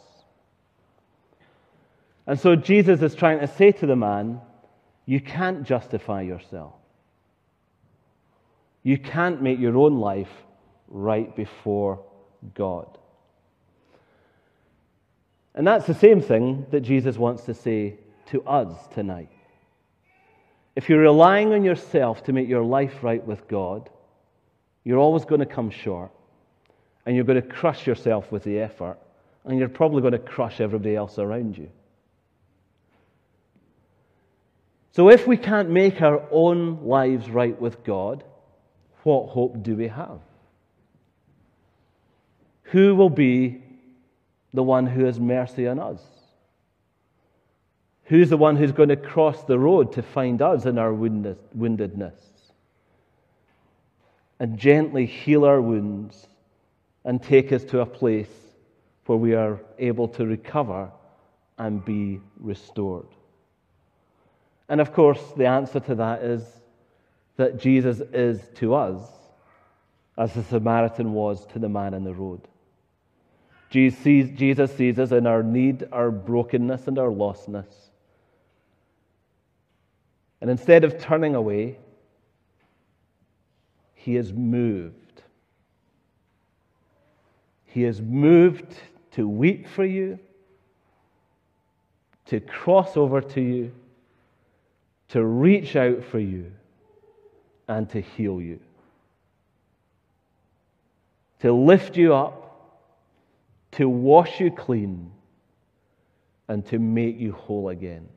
And 2.27 2.39
so 2.39 2.57
Jesus 2.57 3.03
is 3.03 3.15
trying 3.15 3.41
to 3.41 3.47
say 3.47 3.73
to 3.73 3.87
the 3.87 3.97
man, 3.97 4.41
You 5.05 5.21
can't 5.21 5.63
justify 5.63 6.23
yourself. 6.23 6.75
You 8.83 8.99
can't 8.99 9.43
make 9.43 9.59
your 9.59 9.77
own 9.77 9.99
life 9.99 10.31
right 10.89 11.35
before 11.35 12.05
God. 12.55 12.99
And 15.55 15.67
that's 15.67 15.87
the 15.87 15.95
same 15.95 16.21
thing 16.21 16.67
that 16.71 16.81
Jesus 16.81 17.17
wants 17.17 17.45
to 17.45 17.55
say 17.55 17.97
to 18.27 18.43
us 18.43 18.87
tonight. 18.93 19.31
If 20.77 20.91
you're 20.91 21.01
relying 21.01 21.55
on 21.55 21.65
yourself 21.65 22.23
to 22.25 22.33
make 22.35 22.49
your 22.49 22.63
life 22.63 23.03
right 23.03 23.27
with 23.27 23.49
God, 23.49 23.89
you're 24.85 24.99
always 24.99 25.25
going 25.25 25.41
to 25.41 25.47
come 25.47 25.71
short. 25.71 26.13
And 27.07 27.17
you're 27.17 27.25
going 27.25 27.41
to 27.41 27.49
crush 27.49 27.87
yourself 27.87 28.31
with 28.31 28.45
the 28.45 28.61
effort. 28.61 28.99
And 29.45 29.59
you're 29.59 29.69
probably 29.69 30.03
going 30.03 30.13
to 30.13 30.19
crush 30.19 30.61
everybody 30.61 30.95
else 30.95 31.19
around 31.19 31.57
you. 31.57 31.71
So, 34.93 35.11
if 35.11 35.27
we 35.27 35.37
can't 35.37 35.71
make 35.71 36.03
our 36.03 36.23
own 36.31 36.85
lives 36.85 37.29
right 37.31 37.59
with 37.61 37.85
God, 37.85 38.25
what 39.03 39.29
hope 39.29 39.63
do 39.63 39.77
we 39.77 39.89
have? 39.89 40.21
Who 42.65 42.97
will 42.97 43.11
be 43.11 43.63
the 44.53 44.63
one 44.63 44.87
who 44.87 45.05
has 45.05 45.21
mercy 45.21 45.69
on 45.69 45.79
us? 45.79 46.01
Who's 48.07 48.31
the 48.31 48.37
one 48.37 48.57
who's 48.57 48.73
going 48.73 48.89
to 48.91 48.97
cross 48.97 49.43
the 49.45 49.59
road 49.59 49.93
to 49.93 50.03
find 50.03 50.41
us 50.41 50.65
in 50.65 50.79
our 50.79 50.93
woundedness 50.93 52.15
and 54.39 54.59
gently 54.59 55.07
heal 55.07 55.45
our 55.45 55.61
wounds 55.61 56.29
and 57.05 57.23
take 57.23 57.53
us 57.53 57.65
to 57.65 57.81
a 57.81 57.87
place 57.87 58.31
where 59.07 59.19
we 59.19 59.35
are 59.35 59.59
able 59.79 60.09
to 60.09 60.25
recover 60.25 60.91
and 61.59 61.85
be 61.85 62.21
restored? 62.39 63.09
And 64.69 64.81
of 64.81 64.93
course, 64.93 65.21
the 65.37 65.47
answer 65.47 65.81
to 65.81 65.95
that 65.97 66.23
is 66.23 66.45
that 67.37 67.59
Jesus 67.59 68.01
is 68.13 68.41
to 68.57 68.75
us 68.75 69.03
as 70.17 70.33
the 70.33 70.45
Samaritan 70.45 71.13
was 71.13 71.45
to 71.47 71.59
the 71.59 71.69
man 71.69 71.93
in 71.93 72.05
the 72.05 72.15
road. 72.15 72.47
Jesus 73.69 73.99
sees, 74.73 74.99
us 74.99 75.13
in 75.13 75.27
our 75.27 75.43
need, 75.43 75.89
our 75.91 76.13
brokenness, 76.13 76.87
and 76.87 76.99
our 76.99 77.11
lostness. 77.11 77.86
And 80.41 80.51
instead 80.51 80.85
of 80.85 80.99
turning 80.99 81.35
away, 81.35 81.79
he 83.95 84.17
is 84.17 84.33
moved. 84.33 85.23
He 87.65 87.85
is 87.85 88.01
moved 88.01 88.75
to 89.13 89.29
weep 89.29 89.69
for 89.69 89.85
you, 89.85 90.19
to 92.27 92.41
cross 92.41 92.97
over 92.97 93.21
to 93.21 93.41
you, 93.41 93.73
to 95.09 95.25
reach 95.25 95.77
out 95.77 96.05
for 96.05 96.19
you, 96.19 96.53
and 97.69 97.89
to 97.91 98.01
heal 98.01 98.41
you, 98.41 98.61
to 101.41 101.53
lift 101.53 101.97
you 101.97 102.15
up 102.15 102.47
to 103.77 103.91
wash 103.91 104.41
you 104.41 104.51
clean, 104.51 105.11
and 106.49 106.65
to 106.65 106.79
make 106.79 107.19
you 107.21 107.33
whole 107.33 107.69
again. 107.69 108.09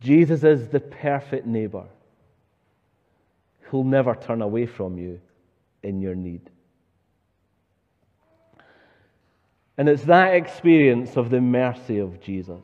Jesus 0.00 0.44
is 0.44 0.68
the 0.68 0.80
perfect 0.80 1.46
neighbor 1.46 1.84
who'll 3.62 3.84
never 3.84 4.14
turn 4.14 4.42
away 4.42 4.66
from 4.66 4.98
you 4.98 5.20
in 5.82 6.00
your 6.00 6.14
need. 6.14 6.50
And 9.76 9.88
it's 9.88 10.04
that 10.04 10.34
experience 10.34 11.16
of 11.16 11.30
the 11.30 11.40
mercy 11.40 11.98
of 11.98 12.20
Jesus. 12.20 12.62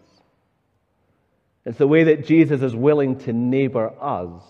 It's 1.65 1.79
the 1.79 1.87
way 1.87 2.05
that 2.05 2.27
Jesus 2.27 2.63
is 2.63 2.75
willing 2.75 3.19
to 3.21 3.33
neighbor 3.33 3.93
us 4.01 4.43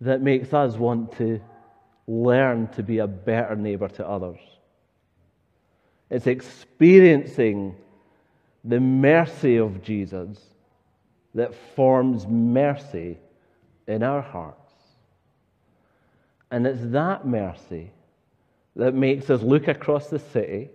that 0.00 0.20
makes 0.20 0.52
us 0.52 0.76
want 0.76 1.16
to 1.18 1.40
learn 2.06 2.68
to 2.68 2.82
be 2.82 2.98
a 2.98 3.06
better 3.06 3.56
neighbor 3.56 3.88
to 3.88 4.06
others. 4.06 4.38
It's 6.10 6.26
experiencing 6.26 7.76
the 8.64 8.80
mercy 8.80 9.56
of 9.56 9.82
Jesus 9.82 10.38
that 11.34 11.54
forms 11.74 12.26
mercy 12.26 13.18
in 13.86 14.02
our 14.02 14.22
hearts. 14.22 14.72
And 16.50 16.66
it's 16.66 16.80
that 16.92 17.26
mercy 17.26 17.90
that 18.76 18.94
makes 18.94 19.28
us 19.28 19.42
look 19.42 19.68
across 19.68 20.08
the 20.08 20.18
city 20.18 20.70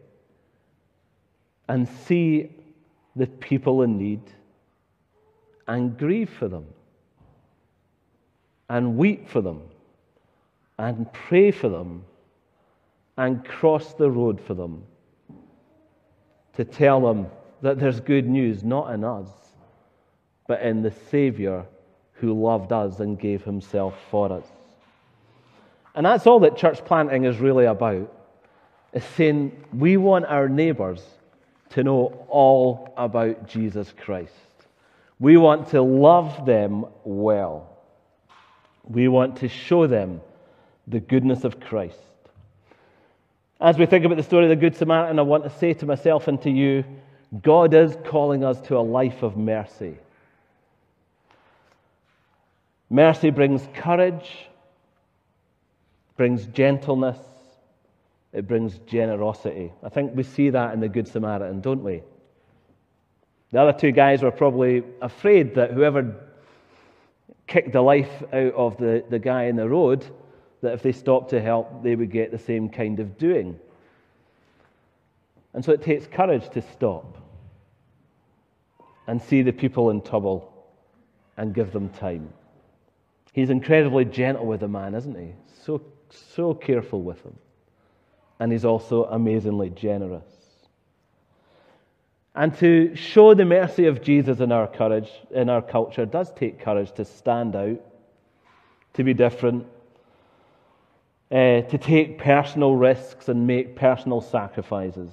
and 1.68 1.88
see 1.88 2.50
the 3.16 3.28
people 3.28 3.82
in 3.82 3.98
need 3.98 4.22
and 5.68 5.98
grieve 5.98 6.30
for 6.30 6.48
them 6.48 6.66
and 8.70 8.98
weep 8.98 9.30
for 9.30 9.42
them 9.42 9.62
and 10.78 11.12
pray 11.12 11.52
for 11.52 11.70
them 11.70 12.04
and 13.18 13.44
cross 13.46 13.94
the 13.94 14.10
road 14.10 14.40
for 14.40 14.54
them 14.54 14.84
to 16.54 16.64
tell 16.64 17.02
them 17.02 17.28
that 17.62 17.80
there's 17.80 18.00
good 18.00 18.28
news 18.28 18.64
not 18.64 18.94
in 18.94 19.04
us, 19.04 19.28
but 20.48 20.62
in 20.62 20.82
the 20.82 20.92
Savior 21.10 21.66
who 22.14 22.34
loved 22.34 22.72
us 22.72 23.00
and 23.00 23.20
gave 23.20 23.44
himself 23.44 23.94
for 24.10 24.32
us. 24.32 24.46
And 25.96 26.06
that's 26.06 26.28
all 26.28 26.40
that 26.42 26.58
church 26.58 26.84
planting 26.86 27.26
is 27.26 27.38
really 27.38 27.66
about. 27.66 28.14
Is 28.94 29.04
saying 29.16 29.52
we 29.74 29.98
want 29.98 30.26
our 30.26 30.50
neighbors 30.50 31.04
to 31.72 31.84
know 31.84 32.26
all 32.28 32.94
about 32.98 33.48
Jesus 33.48 33.94
Christ. 33.98 34.34
We 35.20 35.38
want 35.38 35.70
to 35.70 35.82
love 35.82 36.46
them 36.46 36.86
well. 37.04 37.78
We 38.84 39.08
want 39.08 39.38
to 39.38 39.48
show 39.48 39.86
them 39.86 40.22
the 40.88 41.00
goodness 41.00 41.44
of 41.44 41.60
Christ. 41.60 42.00
As 43.62 43.78
we 43.78 43.86
think 43.86 44.06
about 44.06 44.18
the 44.18 44.24
story 44.24 44.46
of 44.46 44.50
the 44.50 44.56
Good 44.56 44.76
Samaritan, 44.76 45.20
I 45.20 45.24
want 45.24 45.44
to 45.44 45.50
say 45.50 45.74
to 45.74 45.86
myself 45.86 46.28
and 46.28 46.42
to 46.42 46.50
you 46.50 46.84
God 47.42 47.74
is 47.74 47.96
calling 48.06 48.44
us 48.44 48.60
to 48.62 48.78
a 48.78 48.82
life 48.82 49.22
of 49.22 49.38
mercy. 49.38 49.98
Mercy 52.90 53.30
brings 53.30 53.68
courage, 53.74 54.50
brings 56.18 56.48
gentleness, 56.48 57.20
it 58.34 58.48
brings 58.48 58.80
generosity. 58.80 59.72
I 59.84 59.90
think 59.90 60.16
we 60.16 60.24
see 60.24 60.50
that 60.50 60.74
in 60.74 60.80
the 60.80 60.90
Good 60.90 61.08
Samaritan, 61.08 61.62
don't 61.62 61.84
we? 61.84 62.02
The 63.52 63.62
other 63.62 63.78
two 63.78 63.92
guys 63.92 64.22
were 64.22 64.32
probably 64.32 64.84
afraid 65.02 65.56
that 65.56 65.72
whoever 65.72 66.16
kicked 67.48 67.74
the 67.74 67.82
life 67.82 68.24
out 68.32 68.54
of 68.54 68.78
the, 68.78 69.04
the 69.10 69.20
guy 69.20 69.46
in 69.46 69.56
the 69.56 69.68
road, 69.68 70.06
that 70.62 70.74
if 70.74 70.84
they 70.84 70.92
stopped 70.92 71.32
to 71.32 71.42
help, 71.42 71.84
they 71.84 71.96
would 71.96 72.12
get 72.12 72.32
the 72.32 72.38
same 72.38 72.70
kind 72.70 73.00
of 73.00 73.18
doing. 73.18 73.60
And 75.54 75.64
so 75.64 75.72
it 75.72 75.82
takes 75.82 76.08
courage 76.08 76.50
to 76.50 76.62
stop 76.62 77.18
and 79.08 79.22
see 79.22 79.42
the 79.42 79.52
people 79.52 79.90
in 79.90 80.02
trouble 80.02 80.54
and 81.38 81.54
give 81.54 81.72
them 81.72 81.90
time. 81.90 82.32
He's 83.34 83.50
incredibly 83.50 84.06
gentle 84.06 84.46
with 84.46 84.60
the 84.60 84.68
man, 84.68 84.94
isn't 84.94 85.16
he? 85.16 85.34
So, 85.64 85.82
so 86.10 86.54
careful 86.54 87.02
with 87.02 87.22
him. 87.24 87.36
And 88.40 88.52
he's 88.52 88.66
also 88.66 89.06
amazingly 89.06 89.70
generous. 89.70 90.26
And 92.36 92.56
to 92.60 92.96
show 92.96 93.34
the 93.34 93.46
mercy 93.46 93.88
of 93.88 94.02
Jesus 94.02 94.40
in 94.40 94.52
our 94.52 94.68
courage, 94.68 95.10
in 95.32 95.50
our 95.50 95.62
culture, 95.62 96.06
does 96.06 96.32
take 96.34 96.60
courage 96.60 96.92
to 96.94 97.06
stand 97.06 97.56
out, 97.56 97.82
to 98.94 99.04
be 99.04 99.14
different, 99.14 99.66
uh, 101.32 101.62
to 101.62 101.78
take 101.78 102.18
personal 102.20 102.76
risks 102.76 103.28
and 103.28 103.46
make 103.46 103.76
personal 103.76 104.22
sacrifices. 104.22 105.12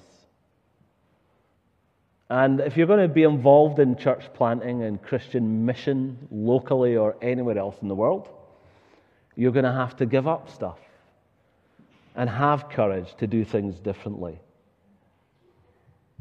And 2.29 2.61
if 2.61 2.77
you're 2.77 2.89
going 2.89 3.07
to 3.07 3.13
be 3.13 3.23
involved 3.23 3.79
in 3.79 3.97
church 3.97 4.25
planting 4.35 4.83
and 4.83 5.01
Christian 5.01 5.65
mission 5.65 6.19
locally 6.31 6.97
or 6.97 7.17
anywhere 7.23 7.57
else 7.57 7.77
in 7.83 7.89
the 7.89 7.95
world, 7.95 8.29
you're 9.37 9.53
going 9.53 9.65
to 9.65 9.73
have 9.73 9.97
to 9.97 10.07
give 10.07 10.27
up 10.27 10.51
stuff 10.51 10.79
and 12.17 12.29
have 12.29 12.69
courage 12.69 13.15
to 13.19 13.27
do 13.27 13.45
things 13.45 13.79
differently. 13.79 14.41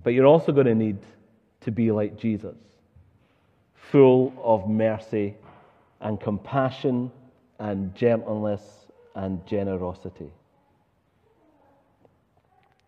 But 0.04 0.14
you're 0.14 0.28
also 0.28 0.52
going 0.52 0.68
to 0.68 0.76
need 0.76 1.00
to 1.62 1.72
be 1.72 1.92
like 1.92 2.18
Jesus, 2.18 2.58
full 3.74 4.34
of 4.44 4.70
mercy 4.70 5.36
and 6.02 6.20
compassion 6.20 7.12
and 7.58 7.96
gentleness 7.96 8.62
and 9.16 9.44
generosity. 9.48 10.30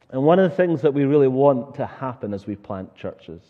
And 0.09 0.23
one 0.23 0.39
of 0.39 0.49
the 0.49 0.55
things 0.55 0.81
that 0.81 0.93
we 0.93 1.03
really 1.03 1.27
want 1.27 1.75
to 1.75 1.85
happen 1.85 2.33
as 2.33 2.47
we 2.47 2.55
plant 2.55 2.95
churches 2.95 3.41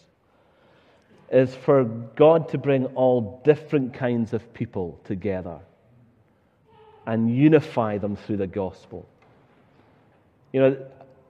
is 1.32 1.54
for 1.54 1.84
God 1.84 2.50
to 2.50 2.58
bring 2.58 2.86
all 2.88 3.42
different 3.44 3.94
kinds 3.94 4.34
of 4.34 4.54
people 4.54 5.00
together 5.04 5.60
and 7.06 7.36
unify 7.36 7.98
them 7.98 8.16
through 8.16 8.38
the 8.38 8.48
gospel. 8.48 9.08
You 10.52 10.62
know, 10.62 10.86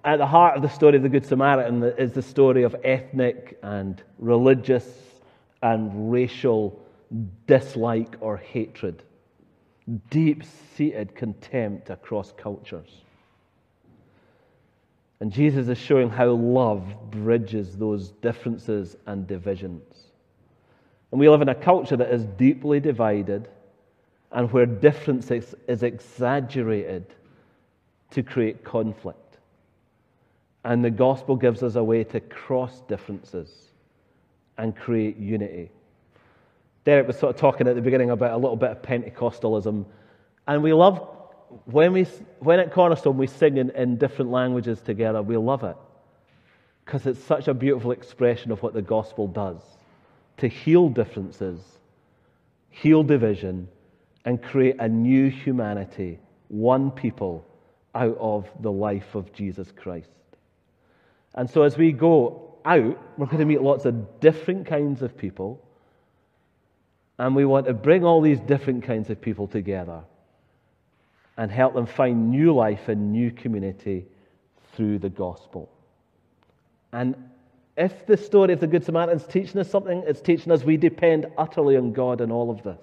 at 0.06 0.18
the 0.18 0.26
heart 0.26 0.56
of 0.56 0.62
the 0.62 0.70
story 0.70 0.96
of 0.96 1.04
the 1.04 1.10
Good 1.10 1.26
Samaritan 1.26 1.84
is 1.84 2.13
the 2.13 2.22
story 2.22 2.63
of 2.63 2.76
ethnic 2.84 3.60
and 3.62 4.02
religious 4.20 4.86
and 5.62 6.12
racial 6.12 6.80
dislike 7.48 8.16
or 8.22 8.38
hatred, 8.38 9.04
deep 10.10 10.44
seated 10.76 11.16
contempt 11.16 11.90
across 11.90 12.32
cultures. 12.38 13.04
And 15.19 15.32
Jesus 15.32 15.67
is 15.67 15.77
showing 15.77 16.10
how 16.10 16.30
love 16.30 16.86
bridges 17.10 17.75
those 17.75 18.12
differences 18.12 18.95
and 19.08 19.25
divisions. 19.25 20.12
And 21.12 21.19
we 21.19 21.30
live 21.30 21.41
in 21.41 21.49
a 21.49 21.56
culture 21.56 21.97
that 21.97 22.12
is 22.12 22.25
deeply 22.25 22.80
divided 22.80 23.49
and 24.32 24.51
where 24.51 24.65
difference 24.65 25.32
is 25.32 25.84
exaggerated 25.84 27.06
to 28.12 28.23
create 28.23 28.63
conflict. 28.63 29.38
And 30.63 30.84
the 30.84 30.91
gospel 30.91 31.36
gives 31.36 31.63
us 31.63 31.75
a 31.75 31.84
way 31.84 32.03
to 32.03 32.19
cross 32.19 32.82
differences 32.82 33.71
and 34.58 34.75
create 34.75 35.17
unity. 35.17 35.71
Derek 36.84 37.08
was 37.08 37.17
sort 37.17 37.34
of 37.34 37.39
talking 37.39 37.67
at 37.67 37.75
the 37.75 37.82
beginning 37.82 38.12
about 38.12 38.32
a 38.32 38.38
little 38.38 38.56
bit 38.56 38.71
of 38.71 38.82
Pentecostalism. 38.82 39.86
And 40.47 40.63
we 40.63 40.73
love, 40.73 41.16
when, 41.65 41.93
we, 41.93 42.03
when 42.39 42.60
at 42.60 42.71
Cornerstone 42.71 43.17
we 43.17 43.27
sing 43.27 43.57
in, 43.57 43.69
in 43.71 43.97
different 43.97 44.31
languages 44.31 44.81
together, 44.81 45.21
we 45.21 45.38
love 45.38 45.63
it. 45.63 45.77
Because 46.86 47.05
it's 47.05 47.23
such 47.23 47.47
a 47.47 47.53
beautiful 47.53 47.91
expression 47.91 48.51
of 48.51 48.62
what 48.63 48.73
the 48.73 48.81
gospel 48.81 49.27
does 49.27 49.62
to 50.38 50.47
heal 50.47 50.88
differences, 50.88 51.60
heal 52.69 53.03
division, 53.03 53.67
and 54.23 54.41
create 54.41 54.75
a 54.79 54.88
new 54.88 55.29
humanity, 55.29 56.19
one 56.49 56.91
people 56.91 57.45
out 57.95 58.15
of 58.19 58.47
the 58.62 58.71
life 58.71 59.15
of 59.15 59.33
Jesus 59.33 59.71
Christ. 59.75 60.12
And 61.33 61.49
so 61.49 61.63
as 61.63 61.77
we 61.77 61.91
go 61.91 62.55
out, 62.65 62.99
we're 63.17 63.25
going 63.25 63.39
to 63.39 63.45
meet 63.45 63.62
lots 63.62 63.86
of 63.86 64.19
different 64.19 64.67
kinds 64.67 65.01
of 65.01 65.17
people. 65.17 65.63
And 67.17 67.36
we 67.36 67.45
want 67.45 67.65
to 67.65 67.73
bring 67.73 68.03
all 68.03 68.21
these 68.21 68.39
different 68.41 68.83
kinds 68.83 69.10
of 69.10 69.19
people 69.19 69.47
together 69.47 70.03
and 71.38 71.52
help 71.52 71.73
them 71.73 71.86
find 71.86 72.30
new 72.30 72.54
life 72.54 72.89
and 72.89 73.12
new 73.12 73.32
community 73.32 74.06
through 74.73 75.00
the 75.00 75.10
gospel. 75.10 75.69
And 76.91 77.15
if 77.78 78.06
the 78.08 78.17
story 78.17 78.54
of 78.54 78.60
the 78.60 78.67
Good 78.67 78.84
Samaritan 78.84 79.17
is 79.17 79.28
teaching 79.28 79.62
us 79.62 79.69
something, 79.69 80.04
it's 80.08 80.21
teaching 80.21 80.52
us 80.52 80.63
we 80.63 80.78
depend 80.78 81.28
utterly 81.38 81.78
on 81.78 81.93
God 81.93 82.21
in 82.21 82.32
all 82.32 82.50
of 82.50 82.63
this. 82.63 82.82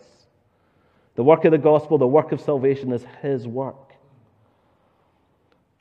The 1.17 1.25
work 1.25 1.45
of 1.45 1.53
the 1.53 1.59
gospel, 1.59 1.99
the 1.99 2.07
work 2.07 2.33
of 2.33 2.41
salvation 2.41 2.93
is 2.93 3.05
His 3.23 3.47
work. 3.47 3.95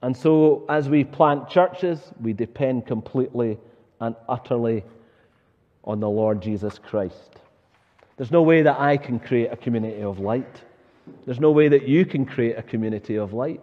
And 0.01 0.15
so, 0.15 0.65
as 0.67 0.89
we 0.89 1.03
plant 1.03 1.49
churches, 1.49 1.99
we 2.19 2.33
depend 2.33 2.85
completely 2.85 3.57
and 4.01 4.15
utterly 4.27 4.83
on 5.85 5.99
the 5.99 6.09
Lord 6.09 6.41
Jesus 6.41 6.77
Christ. 6.77 7.39
There's 8.17 8.31
no 8.31 8.41
way 8.41 8.61
that 8.63 8.79
I 8.79 8.97
can 8.97 9.19
create 9.19 9.51
a 9.51 9.57
community 9.57 10.01
of 10.01 10.19
light. 10.19 10.61
There's 11.25 11.39
no 11.39 11.51
way 11.51 11.67
that 11.69 11.87
you 11.87 12.05
can 12.05 12.25
create 12.25 12.57
a 12.57 12.63
community 12.63 13.17
of 13.17 13.33
light. 13.33 13.61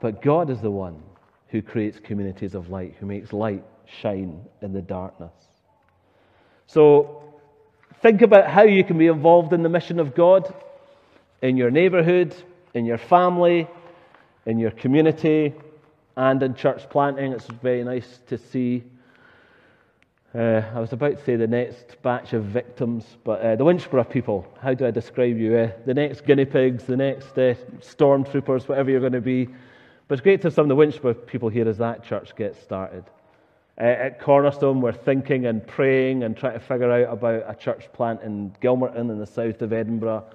But 0.00 0.22
God 0.22 0.50
is 0.50 0.60
the 0.60 0.70
one 0.70 1.02
who 1.48 1.62
creates 1.62 1.98
communities 1.98 2.54
of 2.54 2.70
light, 2.70 2.94
who 2.98 3.06
makes 3.06 3.32
light 3.32 3.64
shine 3.86 4.40
in 4.62 4.72
the 4.72 4.82
darkness. 4.82 5.32
So, 6.66 7.22
think 8.00 8.22
about 8.22 8.48
how 8.48 8.62
you 8.62 8.84
can 8.84 8.96
be 8.96 9.08
involved 9.08 9.52
in 9.52 9.62
the 9.62 9.68
mission 9.68 9.98
of 9.98 10.14
God 10.14 10.54
in 11.42 11.56
your 11.56 11.70
neighborhood, 11.70 12.34
in 12.74 12.84
your 12.84 12.98
family, 12.98 13.66
in 14.46 14.58
your 14.58 14.70
community 14.70 15.54
and 16.16 16.42
in 16.42 16.54
church 16.54 16.88
planting. 16.90 17.32
It's 17.32 17.46
very 17.46 17.82
nice 17.82 18.20
to 18.28 18.38
see. 18.38 18.84
Uh, 20.32 20.62
I 20.72 20.78
was 20.78 20.92
about 20.92 21.18
to 21.18 21.24
say 21.24 21.34
the 21.34 21.48
next 21.48 22.00
batch 22.02 22.34
of 22.34 22.44
victims, 22.44 23.16
but 23.24 23.40
uh, 23.40 23.56
the 23.56 23.64
Winchburgh 23.64 24.08
people, 24.08 24.46
how 24.62 24.74
do 24.74 24.86
I 24.86 24.92
describe 24.92 25.36
you? 25.36 25.56
Uh, 25.56 25.72
the 25.86 25.94
next 25.94 26.24
guinea 26.24 26.44
pigs, 26.44 26.84
the 26.84 26.96
next 26.96 27.36
uh, 27.36 27.54
stormtroopers, 27.80 28.68
whatever 28.68 28.90
you're 28.90 29.00
going 29.00 29.12
to 29.12 29.20
be. 29.20 29.46
But 30.06 30.14
it's 30.14 30.22
great 30.22 30.40
to 30.42 30.46
have 30.46 30.54
some 30.54 30.66
of 30.66 30.68
the 30.68 30.76
Winchburgh 30.76 31.26
people 31.26 31.48
here 31.48 31.68
as 31.68 31.78
that 31.78 32.04
church 32.04 32.36
gets 32.36 32.62
started. 32.62 33.02
Uh, 33.76 33.86
at 33.86 34.20
Cornerstone, 34.20 34.80
we're 34.80 34.92
thinking 34.92 35.46
and 35.46 35.66
praying 35.66 36.22
and 36.22 36.36
trying 36.36 36.54
to 36.54 36.60
figure 36.60 36.92
out 36.92 37.12
about 37.12 37.42
a 37.48 37.54
church 37.56 37.92
plant 37.92 38.22
in 38.22 38.54
Gilmerton 38.62 39.10
in 39.10 39.18
the 39.18 39.26
south 39.26 39.62
of 39.62 39.72
Edinburgh. 39.72 40.26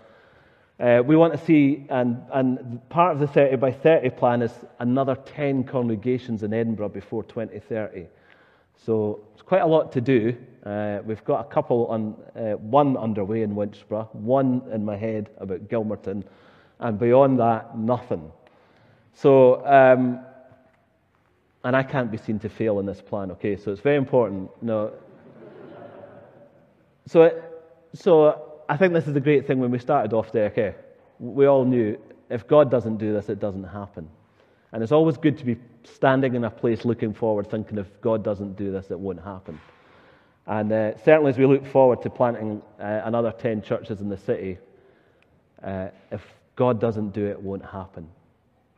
Uh, 0.78 1.04
we 1.06 1.16
want 1.16 1.32
to 1.32 1.46
see, 1.46 1.86
and, 1.90 2.22
and 2.34 2.82
part 2.90 3.14
of 3.14 3.20
the 3.22 3.28
30 3.28 3.56
by 3.56 3.72
30 3.72 4.10
plan 4.10 4.42
is 4.42 4.52
another 4.80 5.16
10 5.16 5.64
congregations 5.64 6.44
in 6.44 6.54
Edinburgh 6.54 6.90
before 6.90 7.24
2030. 7.24 8.08
So 8.78 9.20
it's 9.34 9.42
quite 9.42 9.62
a 9.62 9.68
lot 9.68 9.92
to 9.94 10.02
do. 10.02 10.36
Uh, 10.66 11.00
we've 11.06 11.24
got 11.24 11.42
a 11.42 11.50
couple 11.50 11.88
on, 11.88 12.16
uh, 12.36 12.54
one 12.58 12.98
underway 12.98 13.44
in 13.44 13.56
Winchburgh, 13.56 14.08
one 14.14 14.64
in 14.74 14.84
my 14.84 14.96
head 14.96 15.30
about 15.38 15.68
Gilmerton, 15.68 16.24
and 16.80 17.00
beyond 17.00 17.40
that, 17.40 17.78
nothing. 17.78 18.32
So, 19.14 19.66
um, 19.66 20.20
and 21.64 21.76
I 21.76 21.84
can't 21.84 22.12
be 22.12 22.18
seen 22.18 22.40
to 22.40 22.50
fail 22.50 22.80
in 22.80 22.86
this 22.86 23.02
plan, 23.02 23.32
okay? 23.32 23.56
So 23.56 23.72
it's 23.72 23.82
very 23.82 23.98
important. 23.98 24.50
No. 24.62 24.92
So, 27.08 27.40
so 27.94 28.62
I 28.68 28.78
think 28.78 28.94
this 28.94 29.06
is 29.06 29.14
the 29.14 29.20
great 29.20 29.46
thing 29.46 29.60
when 29.60 29.70
we 29.70 29.78
started 29.78 30.12
off 30.12 30.32
there, 30.32 30.46
okay? 30.46 30.74
We 31.20 31.46
all 31.46 31.64
knew 31.64 32.00
if 32.32 32.48
God 32.48 32.72
doesn't 32.72 32.98
do 32.98 33.14
this, 33.14 33.30
it 33.30 33.40
doesn't 33.40 33.64
happen. 33.64 34.10
And 34.76 34.84
it's 34.84 34.92
always 34.92 35.16
good 35.16 35.38
to 35.38 35.46
be 35.46 35.56
standing 35.86 36.36
in 36.36 36.44
a 36.44 36.50
place 36.50 36.84
looking 36.84 37.14
forward, 37.14 37.50
thinking 37.50 37.78
if 37.78 37.88
God 38.02 38.26
doesn't 38.26 38.58
do 38.58 38.74
this, 38.74 38.92
it 38.92 39.00
won't 39.00 39.24
happen. 39.24 39.58
And 40.46 40.70
uh, 40.70 40.98
certainly 40.98 41.30
as 41.30 41.38
we 41.38 41.46
look 41.46 41.66
forward 41.66 42.02
to 42.02 42.10
planting 42.10 42.62
uh, 42.78 43.00
another 43.06 43.32
10 43.32 43.62
churches 43.62 44.02
in 44.02 44.10
the 44.10 44.18
city, 44.18 44.58
uh, 45.64 45.88
if 46.12 46.22
God 46.58 46.82
doesn't 46.82 47.12
do 47.12 47.26
it, 47.26 47.30
it 47.30 47.42
won't 47.42 47.64
happen. 47.64 48.10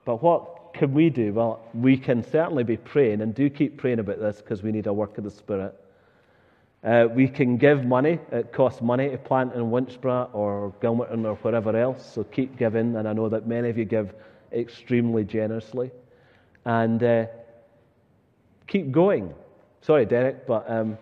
But 0.05 0.21
what 0.21 0.75
can 0.75 0.93
we 0.93 1.09
do? 1.09 1.33
Well, 1.33 1.67
we 1.73 1.97
can 1.97 2.21
certainly 2.21 2.63
be 2.63 2.77
praying, 2.77 3.21
and 3.21 3.33
do 3.33 3.49
keep 3.49 3.77
praying 3.77 3.97
about 3.97 4.19
this 4.19 4.37
because 4.37 4.61
we 4.61 4.71
need 4.71 4.85
a 4.85 4.93
work 4.93 5.17
of 5.17 5.23
the 5.23 5.31
Spirit. 5.31 5.73
Uh, 6.83 7.07
we 7.11 7.27
can 7.27 7.57
give 7.57 7.83
money. 7.83 8.19
It 8.31 8.53
costs 8.53 8.83
money 8.83 9.09
to 9.09 9.17
plant 9.17 9.55
in 9.55 9.71
Winchburgh 9.71 10.29
or 10.33 10.75
Gilmerton 10.79 11.25
or 11.25 11.37
wherever 11.37 11.75
else. 11.75 12.13
So 12.13 12.23
keep 12.23 12.55
giving. 12.55 12.97
And 12.97 13.07
I 13.07 13.13
know 13.13 13.29
that 13.29 13.47
many 13.47 13.69
of 13.69 13.79
you 13.79 13.85
give 13.85 14.13
extremely 14.51 15.23
generously. 15.23 15.91
And 16.65 17.01
uh, 17.03 17.25
keep 18.67 18.91
going. 18.91 19.33
Sorry, 19.81 20.05
Derek, 20.05 20.45
but 20.45 20.69
um, 20.69 20.97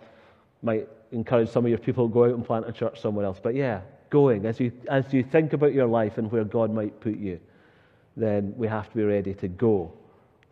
might 0.61 0.87
encourage 1.11 1.49
some 1.49 1.65
of 1.65 1.69
your 1.69 1.79
people 1.79 2.07
to 2.07 2.13
go 2.13 2.25
out 2.25 2.33
and 2.33 2.45
plant 2.45 2.67
a 2.67 2.71
church 2.71 2.99
somewhere 3.01 3.25
else. 3.25 3.39
But 3.41 3.55
yeah, 3.55 3.81
going. 4.09 4.45
As 4.45 4.59
you, 4.59 4.71
as 4.89 5.11
you 5.13 5.23
think 5.23 5.53
about 5.53 5.73
your 5.73 5.87
life 5.87 6.17
and 6.17 6.31
where 6.31 6.43
God 6.43 6.71
might 6.71 6.99
put 6.99 7.17
you, 7.17 7.39
then 8.17 8.53
we 8.57 8.67
have 8.67 8.89
to 8.89 8.95
be 8.95 9.03
ready 9.03 9.33
to 9.33 9.47
go 9.47 9.91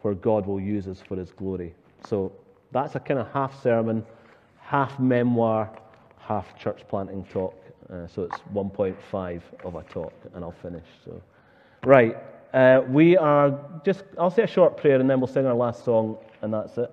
where 0.02 0.14
God 0.14 0.46
will 0.46 0.60
use 0.60 0.88
us 0.88 1.02
for 1.08 1.16
his 1.16 1.32
glory. 1.32 1.74
So 2.08 2.34
that's 2.72 2.96
a 2.96 3.00
kind 3.00 3.20
of 3.20 3.32
half 3.32 3.62
sermon 3.62 4.06
half 4.64 5.00
memoir, 5.00 5.70
half 6.18 6.58
church 6.58 6.82
planting 6.88 7.24
talk. 7.26 7.54
Uh, 7.92 8.08
so 8.08 8.24
it's 8.24 8.38
1.5 8.54 9.42
of 9.64 9.76
a 9.76 9.84
talk, 9.84 10.14
and 10.34 10.44
I'll 10.44 10.52
finish. 10.52 10.86
So, 11.06 11.22
right, 11.86 12.18
uh, 12.54 12.82
we 12.88 13.18
are 13.18 13.60
just. 13.84 14.04
I'll 14.20 14.30
say 14.30 14.44
a 14.44 14.48
short 14.48 14.78
prayer, 14.78 15.00
and 15.00 15.10
then 15.10 15.20
we'll 15.20 15.28
sing 15.28 15.46
our 15.46 15.56
last 15.56 15.84
song, 15.84 16.18
and 16.42 16.54
that's 16.54 16.78
it. 16.78 16.92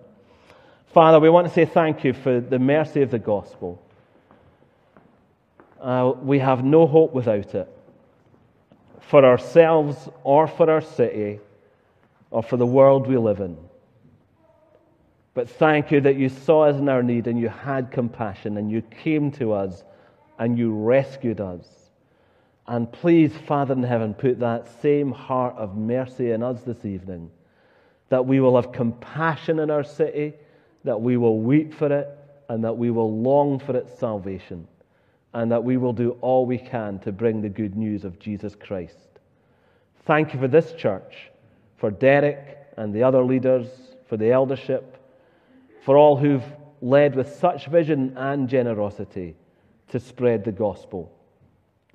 Father, 0.93 1.21
we 1.21 1.31
want 1.31 1.47
to 1.47 1.53
say 1.53 1.65
thank 1.65 2.03
you 2.03 2.13
for 2.13 2.41
the 2.41 2.59
mercy 2.59 3.03
of 3.03 3.11
the 3.11 3.19
gospel. 3.19 3.81
Uh, 5.81 6.13
we 6.21 6.39
have 6.39 6.65
no 6.65 6.87
hope 6.87 7.13
without 7.13 7.55
it, 7.55 7.69
for 9.01 9.25
ourselves 9.25 10.09
or 10.25 10.47
for 10.47 10.71
our 10.71 10.81
city 10.81 11.41
or 12.31 12.43
for 12.43 12.57
the 12.57 12.67
world 12.67 13.07
we 13.07 13.17
live 13.17 13.41
in. 13.41 13.57
But 15.35 15.49
thank 15.49 15.91
you 15.91 16.01
that 16.03 16.17
you 16.17 16.29
saw 16.29 16.65
us 16.65 16.77
in 16.77 16.89
our 16.89 17.03
need 17.03 17.27
and 17.27 17.39
you 17.39 17.49
had 17.49 17.91
compassion 17.91 18.57
and 18.57 18.71
you 18.71 18.83
came 18.83 19.31
to 19.33 19.53
us 19.53 19.85
and 20.39 20.59
you 20.59 20.73
rescued 20.73 21.41
us. 21.41 21.80
And 22.67 22.91
please, 22.91 23.33
Father 23.47 23.75
in 23.75 23.83
heaven, 23.83 24.15
put 24.15 24.39
that 24.41 24.81
same 24.81 25.11
heart 25.13 25.57
of 25.57 25.77
mercy 25.77 26.31
in 26.31 26.43
us 26.43 26.63
this 26.63 26.85
evening, 26.85 27.31
that 28.09 28.27
we 28.27 28.41
will 28.41 28.57
have 28.57 28.73
compassion 28.73 29.59
in 29.59 29.71
our 29.71 29.83
city, 29.83 30.35
that 30.85 31.01
we 31.01 31.17
will 31.17 31.41
weep 31.41 31.75
for 31.75 31.93
it, 31.93 32.09
and 32.49 32.65
that 32.65 32.77
we 32.77 32.91
will 32.91 33.21
long 33.21 33.59
for 33.59 33.77
its 33.77 33.99
salvation, 33.99 34.67
and 35.35 35.51
that 35.51 35.65
we 35.65 35.77
will 35.77 35.93
do 35.93 36.13
all 36.21 36.47
we 36.47 36.59
can 36.59 36.99
to 37.01 37.13
bring 37.13 37.41
the 37.41 37.49
good 37.49 37.77
news 37.77 38.05
of 38.05 38.19
Jesus 38.19 38.55
Christ. 38.55 39.09
Thank 40.07 40.35
you 40.35 40.41
for 40.41 40.49
this 40.49 40.73
church, 40.73 41.31
for 41.77 41.91
Derek 41.91 42.59
and 42.77 42.95
the 42.95 43.03
other 43.03 43.23
leaders, 43.23 43.69
for 44.09 44.17
the 44.17 44.31
eldership 44.31 44.97
for 45.83 45.97
all 45.97 46.17
who've 46.17 46.45
led 46.81 47.15
with 47.15 47.35
such 47.37 47.67
vision 47.67 48.17
and 48.17 48.49
generosity 48.49 49.35
to 49.89 49.99
spread 49.99 50.45
the 50.45 50.53
gospel. 50.53 51.13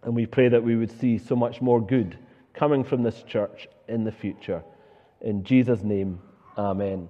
And 0.06 0.16
we 0.16 0.28
pray 0.28 0.48
that 0.48 0.64
we 0.64 0.76
would 0.76 0.98
see 1.00 1.18
so 1.18 1.36
much 1.36 1.62
more 1.62 1.82
good 1.86 2.18
coming 2.54 2.84
from 2.84 3.04
this 3.04 3.24
church 3.24 3.68
in 3.88 4.04
the 4.04 4.12
future. 4.12 4.64
In 5.22 5.44
Jesus' 5.44 5.82
name, 5.82 6.22
amen. 6.58 7.10